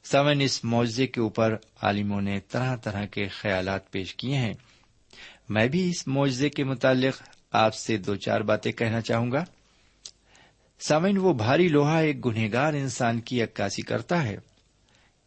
سمن 0.04 0.40
اس 0.40 0.64
معاوضے 0.64 1.06
کے 1.06 1.20
اوپر 1.20 1.56
عالموں 1.82 2.20
نے 2.20 2.40
طرح 2.40 2.76
طرح 2.76 3.04
کے 3.04 3.28
خیالات 3.28 3.90
پیش 3.90 4.14
کیے 4.14 4.36
ہیں۔ 4.36 4.54
میں 5.48 5.68
بھی 5.68 5.90
اس 5.90 6.08
معاوضے 6.08 6.48
کے 6.48 6.64
متعلق 6.64 7.22
آپ 7.52 7.74
سے 7.74 7.96
دو 7.96 8.16
چار 8.16 8.40
باتیں 8.40 8.72
کہنا 8.72 9.00
چاہوں 9.00 9.32
گا۔ 9.32 9.44
سامن 10.80 11.18
وہ 11.18 11.34
بھاری 11.34 11.68
لوہا 11.68 11.98
ایک 11.98 12.26
گنہگار 12.26 12.72
انسان 12.72 13.20
کی 13.20 13.42
عکاسی 13.42 13.82
کرتا 13.82 14.24
ہے۔ 14.24 14.36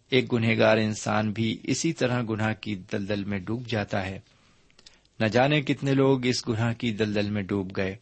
ایک 0.10 0.34
گنہگار 0.34 0.78
انسان 0.78 1.32
بھی 1.32 1.58
اسی 1.64 1.94
طرح 1.94 2.24
گناہ 2.30 2.54
کی 2.54 2.76
دلدل 2.76 3.24
میں 3.24 3.40
ڈوب 3.40 3.68
جاتا 3.68 4.06
ہے۔ 4.06 4.20
نہ 5.20 5.26
جانے 5.26 5.62
کتنے 5.62 5.94
لوگ 5.94 6.26
اس 6.26 6.48
گناہ 6.48 6.74
کی 6.74 6.92
دلدل 6.92 7.30
میں 7.30 7.44
ڈوب 7.44 7.72
گئے۔ 7.78 7.96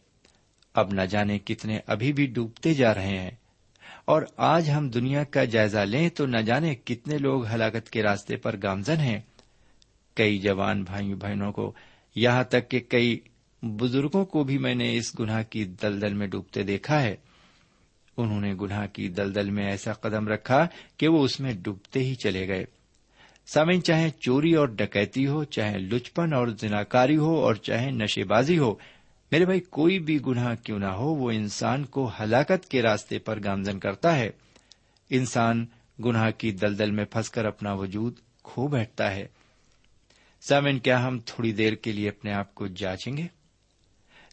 اب 0.74 0.92
نہ 0.92 1.02
جانے 1.02 1.38
کتنے 1.38 1.78
ابھی 1.86 2.12
بھی 2.12 2.26
ڈوبتے 2.26 2.74
جا 2.74 2.94
رہے 2.94 3.18
ہیں۔ 3.18 3.30
اور 4.04 4.22
آج 4.36 4.70
ہم 4.70 4.88
دنیا 4.88 5.24
کا 5.24 5.44
جائزہ 5.44 5.78
لیں 5.78 6.08
تو 6.08 6.26
نہ 6.26 6.40
جانے 6.40 6.74
کتنے 6.74 7.18
لوگ 7.18 7.46
ہلاکت 7.46 7.90
کے 7.90 8.02
راستے 8.02 8.36
پر 8.36 8.56
گامزن 8.62 8.96
ہیں۔ 8.96 9.20
کئی 10.14 10.38
جوان 10.38 10.82
بھائیوں 10.82 11.18
بہنوں 11.18 11.52
کو 11.52 11.74
یہاں 12.16 12.44
تک 12.44 12.68
کہ 12.68 12.80
کئی 12.80 13.20
بزرگوں 13.62 14.24
کو 14.24 14.44
بھی 14.44 14.58
میں 14.58 14.74
نے 14.74 14.96
اس 14.96 15.20
گناہ 15.20 15.42
کی 15.50 15.64
دلدل 15.64 16.14
میں 16.14 16.26
ڈوبتے 16.26 16.62
دیکھا 16.62 17.02
ہے۔ 17.02 17.16
انہوں 18.16 18.40
نے 18.40 18.54
گناہ 18.60 18.86
کی 18.86 19.08
دلدل 19.08 19.50
میں 19.50 19.66
ایسا 19.66 19.92
قدم 19.92 20.28
رکھا 20.28 20.66
کہ 20.96 21.08
وہ 21.08 21.24
اس 21.24 21.40
میں 21.40 21.52
ڈوبتے 21.52 22.00
ہی 22.00 22.14
چلے 22.14 22.48
گئے۔ 22.48 22.64
سامن 23.46 23.82
چاہے 23.82 24.10
چوری 24.10 24.54
اور 24.54 24.68
ڈکیتی 24.68 25.26
ہو، 25.26 25.44
چاہے 25.44 25.78
لچپن 25.78 26.32
اور 26.32 26.48
زناکاری 26.48 27.16
ہو، 27.16 27.36
اور 27.36 27.54
چاہے 27.54 27.90
نشے 27.90 28.24
بازی 28.24 28.58
ہو، 28.58 28.74
میرے 29.32 29.44
بھائی، 29.44 29.60
کوئی 29.60 29.98
بھی 29.98 30.18
گناہ 30.26 30.54
کیوں 30.54 30.78
نہ 30.78 30.86
ہو، 30.86 31.14
وہ 31.14 31.30
انسان 31.30 31.84
کو 31.84 32.10
ہلاکت 32.20 32.68
کے 32.68 32.82
راستے 32.82 33.18
پر 33.18 33.44
گامزن 33.44 33.78
کرتا 33.78 34.16
ہے۔ 34.16 34.30
انسان 35.10 35.66
گناہ 36.04 36.30
کی 36.30 36.50
دلدل 36.50 36.90
میں 36.90 37.04
پھنس 37.04 37.30
کر 37.30 37.44
اپنا 37.44 37.72
وجود 37.72 38.14
کھو 38.42 38.68
بیٹھتا 38.68 39.14
ہے۔ 39.14 39.26
سامن 40.48 40.78
کیا 40.78 41.06
ہم 41.06 41.18
تھوڑی 41.18 41.52
دیر 41.52 41.72
کے 41.72 41.92
لیے 41.92 42.08
اپنے 42.08 42.32
آپ 42.32 42.54
کو 42.54 42.66
جانچیں 42.66 43.16
گے؟ 43.16 43.26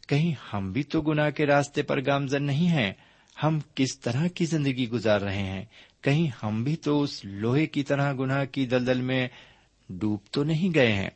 کہیں 0.08 0.34
ہم 0.52 0.72
بھی 0.72 0.82
تو 0.82 1.00
گنا 1.00 1.30
کے 1.30 1.46
راستے 1.46 1.82
پر 1.82 2.06
گامزن 2.06 2.42
نہیں 2.42 2.68
ہیں۔ 2.68 2.92
ہم 3.42 3.58
کس 3.74 4.00
طرح 4.00 4.26
کی 4.26 4.46
زندگی 4.46 4.88
گزار 4.88 5.20
رہے 5.20 5.42
ہیں؟ 5.42 5.64
کہیں 6.00 6.46
ہم 6.46 6.64
بھی 6.64 6.76
تو 6.76 7.02
اس 7.02 7.24
لوہے 7.24 7.66
کی 7.66 7.82
طرح 7.82 8.12
گناہ 8.12 8.44
کی 8.44 8.66
دلدل 8.66 9.00
میں 9.00 9.28
ڈوب 9.88 10.20
تو 10.30 10.44
نہیں 10.44 10.74
گئے 10.74 10.92
ہیں۔ 10.92 11.10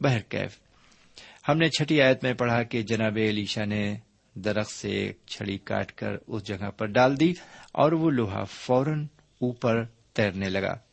بہرکیف 0.00 0.58
ہم 1.48 1.58
نے 1.58 1.68
چھٹی 1.68 2.02
آیت 2.02 2.24
میں 2.24 2.34
پڑھا 2.34 2.62
کہ 2.62 2.82
جناب 2.82 3.18
علیشا 3.28 3.64
نے 3.64 3.96
درخت 4.34 4.70
سے 4.70 4.90
ایک 4.90 5.18
چھڑی 5.26 5.58
کاٹ 5.58 5.92
کر 5.92 6.16
اس 6.26 6.44
جگہ 6.44 6.70
پر 6.70 6.86
ڈال 6.86 7.20
دی 7.20 7.32
اور 7.72 7.92
وہ 7.92 8.10
لوہا 8.10 8.44
فوراً 8.44 9.06
اوپر 9.40 9.84
تیرنے 10.12 10.48
لگا۔ 10.48 10.85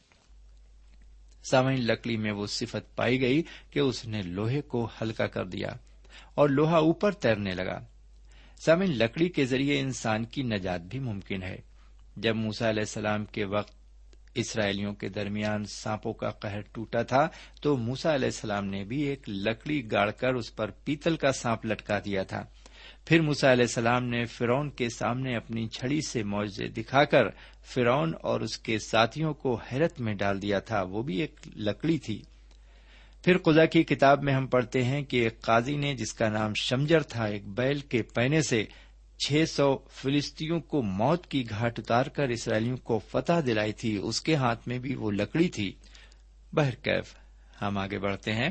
سامعین، 1.50 1.82
لکڑی 1.82 2.18
میں 2.18 2.32
وہ 2.32 2.46
صفت 2.48 2.96
پائی 2.96 3.22
گئی 3.22 3.44
کہ 3.72 3.80
اس 3.80 4.06
نے 4.06 4.22
لوہے 4.22 4.62
کو 4.62 4.90
ہلکا 5.02 5.28
کر 5.28 5.46
دیا 5.46 5.68
اور 6.36 6.50
لوہا 6.50 6.78
اوپر 6.78 7.12
تیرنے 7.12 7.52
لگا۔ 7.52 7.80
سامن 8.66 8.92
لکڑی 8.98 9.30
کے 9.30 9.46
ذریعے 9.46 9.80
انسان 9.80 10.26
کی 10.26 10.42
نجات 10.42 10.82
بھی 10.82 11.00
ممکن 11.00 11.44
ہے۔ 11.44 11.62
جب 12.18 12.36
موسا 12.36 12.70
علیہ 12.70 12.82
السلام 12.82 13.26
کے 13.26 13.46
وقت 13.46 13.74
اسرائیلیوں 14.36 14.94
کے 14.94 15.10
درمیان 15.10 15.66
سانپوں 15.66 16.14
کا 16.14 16.30
قہر 16.30 16.62
ٹوٹا 16.62 17.02
تھا، 17.02 17.30
تو 17.62 17.78
موسا 17.78 18.16
علیہ 18.16 18.26
السلام 18.26 18.66
نے 18.66 18.84
بھی 18.84 19.02
ایک 19.02 19.30
لکڑی 19.30 19.92
گاڑ 19.92 20.12
کر 20.12 20.34
اس 20.34 20.56
پر 20.56 20.72
پیتل 20.72 21.16
کا 21.16 21.32
سانپ 21.32 21.66
لٹکا 21.66 22.00
دیا 22.06 22.24
تھا۔ 22.24 22.44
پھر 23.06 23.22
موسا 23.22 23.52
علیہ 23.52 23.64
السلام 23.64 24.04
نے 24.06 24.26
فرون 24.26 24.70
کے 24.70 24.90
سامنے 24.90 25.36
اپنی 25.36 25.68
چھڑی 25.68 26.00
سے 26.08 26.24
معاوضے 26.24 26.68
دکھا 26.68 27.04
کر 27.04 27.24
فرون 27.64 28.14
اور 28.22 28.42
اس 28.42 28.58
کے 28.58 28.80
ساتھیوں 28.80 29.34
کو 29.34 29.60
حیرت 29.72 30.00
میں 30.00 30.14
ڈال 30.14 30.42
دیا 30.42 30.60
تھا۔ 30.60 30.82
وہ 30.82 31.04
بھی 31.04 31.18
ایک 31.22 31.36
لکڑی 31.56 31.98
تھی۔ 31.98 32.22
پھر 33.24 33.38
خدا 33.38 33.66
کی 33.66 33.84
کتاب 33.84 34.24
میں 34.24 34.34
ہم 34.34 34.48
پڑھتے 34.48 34.84
ہیں 34.84 35.02
کہ 35.02 35.24
ایک 35.24 35.42
قاضی 35.42 35.78
نے 35.78 35.96
جس 35.96 36.14
کا 36.14 36.30
نام 36.30 36.54
شمجر 36.54 37.02
تھا، 37.02 37.26
ایک 37.26 37.48
بیل 37.48 37.80
کے 37.80 38.02
پینے 38.02 38.42
سے 38.42 38.66
چھ 39.28 39.44
سو 39.48 39.78
فلسطینوں 39.92 40.60
کو 40.60 40.82
موت 40.82 41.28
کی 41.28 41.50
گھاٹ 41.50 41.80
اتار 41.80 42.06
کر 42.06 42.28
اسرائیلیوں 42.28 42.78
کو 42.78 43.00
فتح 43.00 43.34
دلائی 43.46 43.74
تھی۔ 43.74 43.98
اس 43.98 44.22
کے 44.22 44.36
ہاتھ 44.36 44.68
میں 44.68 44.80
بھی 44.80 44.96
وہ 44.96 45.12
لکڑی 45.12 45.50
تھی۔ 45.50 45.72
بہرکیف، 46.54 47.16
ہم 47.62 47.78
آگے 47.78 48.00
بڑھتے 48.00 48.34
ہیں۔ 48.34 48.50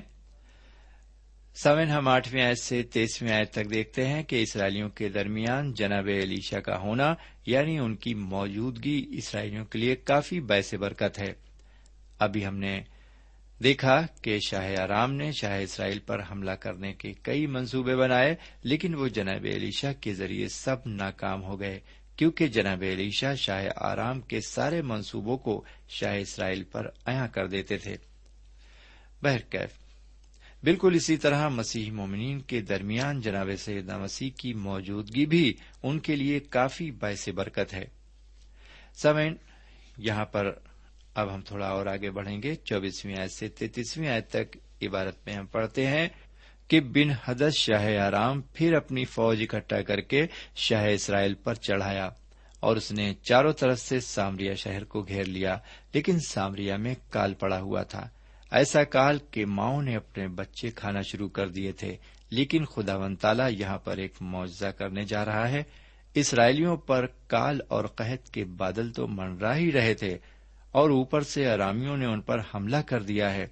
سوین 1.55 1.89
ہم 1.89 2.09
آٹھویں 2.09 2.43
آیت 2.43 2.59
سے 2.59 2.83
تیسویں 2.83 3.33
آیت 3.33 3.53
تک 3.53 3.71
دیکھتے 3.71 4.07
ہیں 4.07 4.23
کہ 4.23 4.43
اسرائیلیوں 4.43 4.89
کے 4.89 5.09
درمیان 5.09 5.73
جناب 5.73 6.09
علیشا 6.23 6.61
کا 6.61 6.79
ہونا 6.79 7.15
یعنی 7.47 7.79
ان 7.79 7.97
کی 7.97 8.15
موجودگی 8.15 9.07
اسرائیلیوں 9.11 9.65
کے 9.65 9.79
لیے 9.79 9.97
کافی 9.97 10.41
باعث 10.41 10.75
برکت 10.75 11.19
ہے۔ 11.19 11.33
ابھی 12.19 12.47
ہم 12.47 12.57
نے 12.57 12.81
دیکھا 13.63 14.07
کہ 14.23 14.39
شاہ 14.49 14.75
آرام 14.79 15.15
نے 15.15 15.33
شاہ 15.33 15.61
اسرائیل 15.61 15.99
پر 15.99 16.21
حملہ 16.31 16.51
کرنے 16.51 16.93
کے 16.93 17.13
کئی 17.23 17.47
منصوبے 17.47 17.97
بنائے، 17.97 18.35
لیکن 18.63 18.95
وہ 18.95 19.09
جناب 19.09 19.47
علیشا 19.55 19.93
کے 19.93 20.15
ذریعے 20.15 20.49
سب 20.49 20.77
ناکام 20.87 21.43
ہو 21.43 21.61
گئے، 21.61 21.81
کیونکہ 22.17 22.47
جناب 22.47 22.83
علیشا 22.93 23.35
شاہ 23.35 23.69
آرام 23.77 24.21
کے 24.21 24.41
سارے 24.41 24.83
منصوبوں 24.83 25.39
کو 25.39 25.65
شاہ 25.89 26.17
اسرائیل 26.17 26.63
پر 26.63 26.87
ایا 27.07 27.27
کر 27.27 27.47
دیتے 27.47 27.79
تھے۔ 27.79 27.97
بہرکیف 29.23 29.82
بالکل 30.65 30.95
اسی 30.95 31.17
طرح 31.17 31.49
مسیح 31.49 31.93
مومنین 31.93 32.41
کے 32.41 32.61
درمیان 32.61 33.21
جناب 33.21 33.49
سیدنا 33.59 33.99
مسیح 33.99 34.31
کی 34.37 34.55
موجودگی 34.55 35.27
بھی 35.27 35.55
ان 35.83 35.99
کے 35.99 36.17
لیے 36.17 36.41
کافی 36.41 36.91
باعث 36.91 37.29
برکت 37.29 37.75
ہے۔ 37.75 37.85
سمین 39.03 39.37
یہاں 39.99 40.25
پر 40.25 40.59
اب 41.15 41.35
ہم 41.35 41.41
تھوڑا 41.41 41.67
اور 41.67 41.87
آگے 41.87 42.11
بڑھیں 42.11 42.43
گے۔ 42.43 42.55
چوبیسویں 42.55 43.17
آیت 43.19 43.33
سے 43.33 43.49
تینتیسویں 43.49 44.09
آیت 44.09 44.31
تک 44.31 44.57
عبارت 44.83 45.17
میں 45.27 45.35
ہم 45.35 45.47
پڑھتے 45.47 45.87
ہیں 45.87 46.09
کہ 46.69 46.81
بن 46.81 47.11
حدث 47.25 47.55
شاہ 47.55 47.99
آرام 47.99 48.41
پھر 48.41 48.73
اپنی 48.73 49.05
فوج 49.05 49.43
اکٹھا 49.43 49.83
کر 49.83 50.01
کے 50.01 50.27
شاہ 50.55 50.87
اسرائیل 50.87 51.35
پر 51.35 51.55
چڑھایا 51.55 52.09
اور 52.61 52.77
اس 52.77 52.93
نے 52.93 53.15
چاروں 53.23 53.53
طرف 53.53 53.79
سے 53.79 54.01
سامریا 54.01 54.55
شہر 54.55 54.85
کو 54.85 55.03
گھیر 55.03 55.25
لیا، 55.25 55.59
لیکن 55.95 56.19
سامریا 56.29 56.77
میں 56.77 56.95
کال 57.11 57.35
پڑا 57.35 57.61
ہوا 57.61 57.83
تھا۔ 57.83 58.09
ایسا 58.53 58.85
کال 58.85 59.19
کہ 59.31 59.47
ماؤں 59.47 59.83
نے 59.83 59.97
اپنے 59.97 60.29
بچے 60.29 60.71
کھانا 60.71 61.01
شروع 61.01 61.29
کر 61.29 61.49
دیے 61.49 61.73
تھے، 61.73 61.97
لیکن 62.31 62.65
خدا 62.65 62.97
ون 62.97 63.17
تالا 63.17 63.47
یہاں 63.49 63.79
پر 63.79 63.97
ایک 63.97 64.13
معاوضہ 64.21 64.67
کرنے 64.67 65.05
جا 65.05 65.25
رہا 65.25 65.49
ہے۔ 65.51 65.63
اسرائیلیوں 66.15 66.77
پر 66.77 67.07
کال 67.27 67.61
اور 67.69 67.85
قحط 67.85 68.31
کے 68.31 68.45
بادل 68.45 68.93
تو 68.93 69.07
منڈرا 69.07 69.57
ہی 69.57 69.73
رہے 69.73 69.95
تھے، 69.95 70.19
اور 70.73 70.91
اوپر 70.91 71.21
سے 71.21 71.51
ارامیوں 71.51 71.97
نے 71.97 72.07
ان 72.07 72.21
پر 72.21 72.41
حملہ 72.55 72.77
کر 72.77 73.03
دیا 73.03 73.35
ہے۔ 73.35 73.47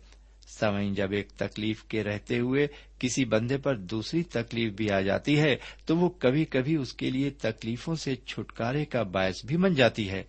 سوئن 0.48 0.94
جب 0.94 1.12
ایک 1.12 1.30
تکلیف 1.30 1.82
کے 1.84 2.04
رہتے 2.04 2.38
ہوئے 2.38 2.66
کسی 2.98 3.24
بندے 3.24 3.58
پر 3.58 3.76
دوسری 3.76 4.22
تکلیف 4.22 4.72
بھی 4.72 4.90
آ 4.90 5.00
جاتی 5.00 5.38
ہے، 5.40 5.56
تو 5.86 5.96
وہ 5.96 6.08
کبھی 6.08 6.44
کبھی 6.44 6.76
اس 6.76 6.92
کے 6.92 7.10
لیے 7.10 7.30
تکلیفوں 7.30 7.94
سے 7.94 8.16
چھٹکارے 8.16 8.84
کا 8.84 9.02
باعث 9.02 9.44
بھی 9.44 9.56
بن 9.56 9.74
جاتی 9.74 10.10
ہے۔ 10.10 10.22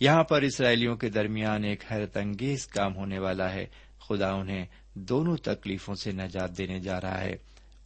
یہاں 0.00 0.24
پر 0.24 0.42
اسرائیلیوں 0.42 0.96
کے 0.96 1.08
درمیان 1.08 1.64
ایک 1.64 1.92
حیرت 1.92 2.16
انگیز 2.16 2.66
کام 2.66 2.96
ہونے 2.96 3.18
والا 3.18 3.52
ہے۔ 3.52 3.66
خدا 4.08 4.32
انہیں 4.32 4.66
دونوں 4.94 5.36
تکلیفوں 5.36 5.94
سے 5.94 6.12
نجات 6.12 6.58
دینے 6.58 6.80
جا 6.80 7.00
رہا 7.00 7.20
ہے۔ 7.20 7.36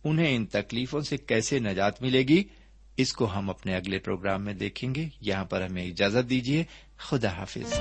انہیں 0.05 0.37
ان 0.37 0.47
تکلیفوں 0.47 1.01
سے 1.01 1.17
کیسے 1.17 1.59
نجات 1.59 2.03
ملے 2.03 2.23
گی؟ 2.23 2.45
اس 2.97 3.13
کو 3.13 3.25
ہم 3.35 3.51
اپنے 3.51 3.77
اگلے 3.77 3.99
پروگرام 3.99 4.43
میں 4.43 4.55
دیکھیں 4.55 4.95
گے۔ 4.95 5.09
یہاں 5.21 5.45
پر 5.45 5.63
ہمیں 5.63 5.87
اجازت 5.87 6.31
دیجیے 6.31 6.65
خدا 6.97 7.29
حافظ۔ 7.29 7.81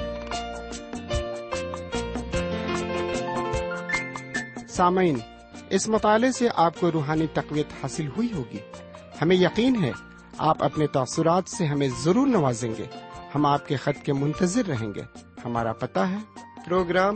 سامعین، 4.69 5.17
اس 5.69 5.87
مطالعے 5.87 6.31
سے 6.31 6.47
آپ 6.55 6.79
کو 6.79 6.91
روحانی 6.91 7.27
تقویت 7.33 7.67
حاصل 7.83 8.07
ہوئی 8.07 8.33
ہوگی۔ 8.33 8.57
ہمیں 9.21 9.35
یقین 9.35 9.83
ہے، 9.83 9.91
آپ 10.37 10.63
اپنے 10.63 10.87
تاثرات 10.87 11.49
سے 11.49 11.65
ہمیں 11.65 11.87
ضرور 12.03 12.27
نوازیں 12.27 12.71
گے۔ 12.77 12.85
ہم 13.35 13.45
آپ 13.45 13.67
کے 13.67 13.75
خط 13.75 14.05
کے 14.05 14.13
منتظر 14.13 14.65
رہیں 14.65 14.93
گے۔ 14.95 15.01
ہمارا 15.45 15.73
پتہ 15.73 15.99
ہے، 15.99 16.17
پروگرام 16.65 17.15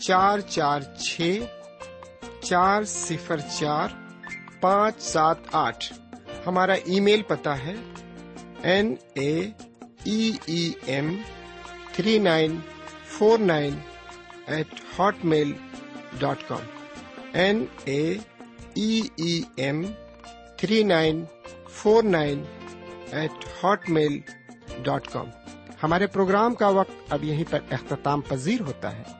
چار 0.00 0.38
چار 0.40 0.80
چھ، 0.80 1.38
چار 2.40 2.84
صفر 2.84 3.40
چار، 3.58 3.88
پانچ 4.60 5.02
سات 5.02 5.36
آٹھ۔ 5.52 5.92
ہمارا 6.46 6.72
ای 6.72 7.00
میل 7.00 7.22
پتا 7.22 7.58
ہے 7.58 7.74
N 8.62 8.94
A 9.14 9.50
E 10.04 10.32
M 10.84 11.22
three 11.92 12.18
nine 12.18 12.56
four 13.06 13.38
nine 13.38 13.74
eight 14.46 14.66
Hotmail 15.24 15.52
dot 16.18 16.36
com. 16.48 16.60
N 17.32 17.64
A 17.84 18.18
E 18.74 19.02
M 19.56 19.82
three 20.56 20.82
nine 20.82 21.24
four 21.70 22.02
nine 22.02 22.44
eight 23.12 23.64
Hotmail 23.88 24.20
dot 24.82 25.08
com. 25.08 25.26
ہمارے 25.82 26.06
پروگرام 26.06 26.54
کا 26.54 26.68
وقت 26.68 27.12
اب 27.12 27.24
یہیں 27.24 27.44
پر 27.50 27.58
اختتام 27.70 28.20
پذیر 28.20 28.60
ہوتا 28.60 28.96
ہے۔ 28.96 29.19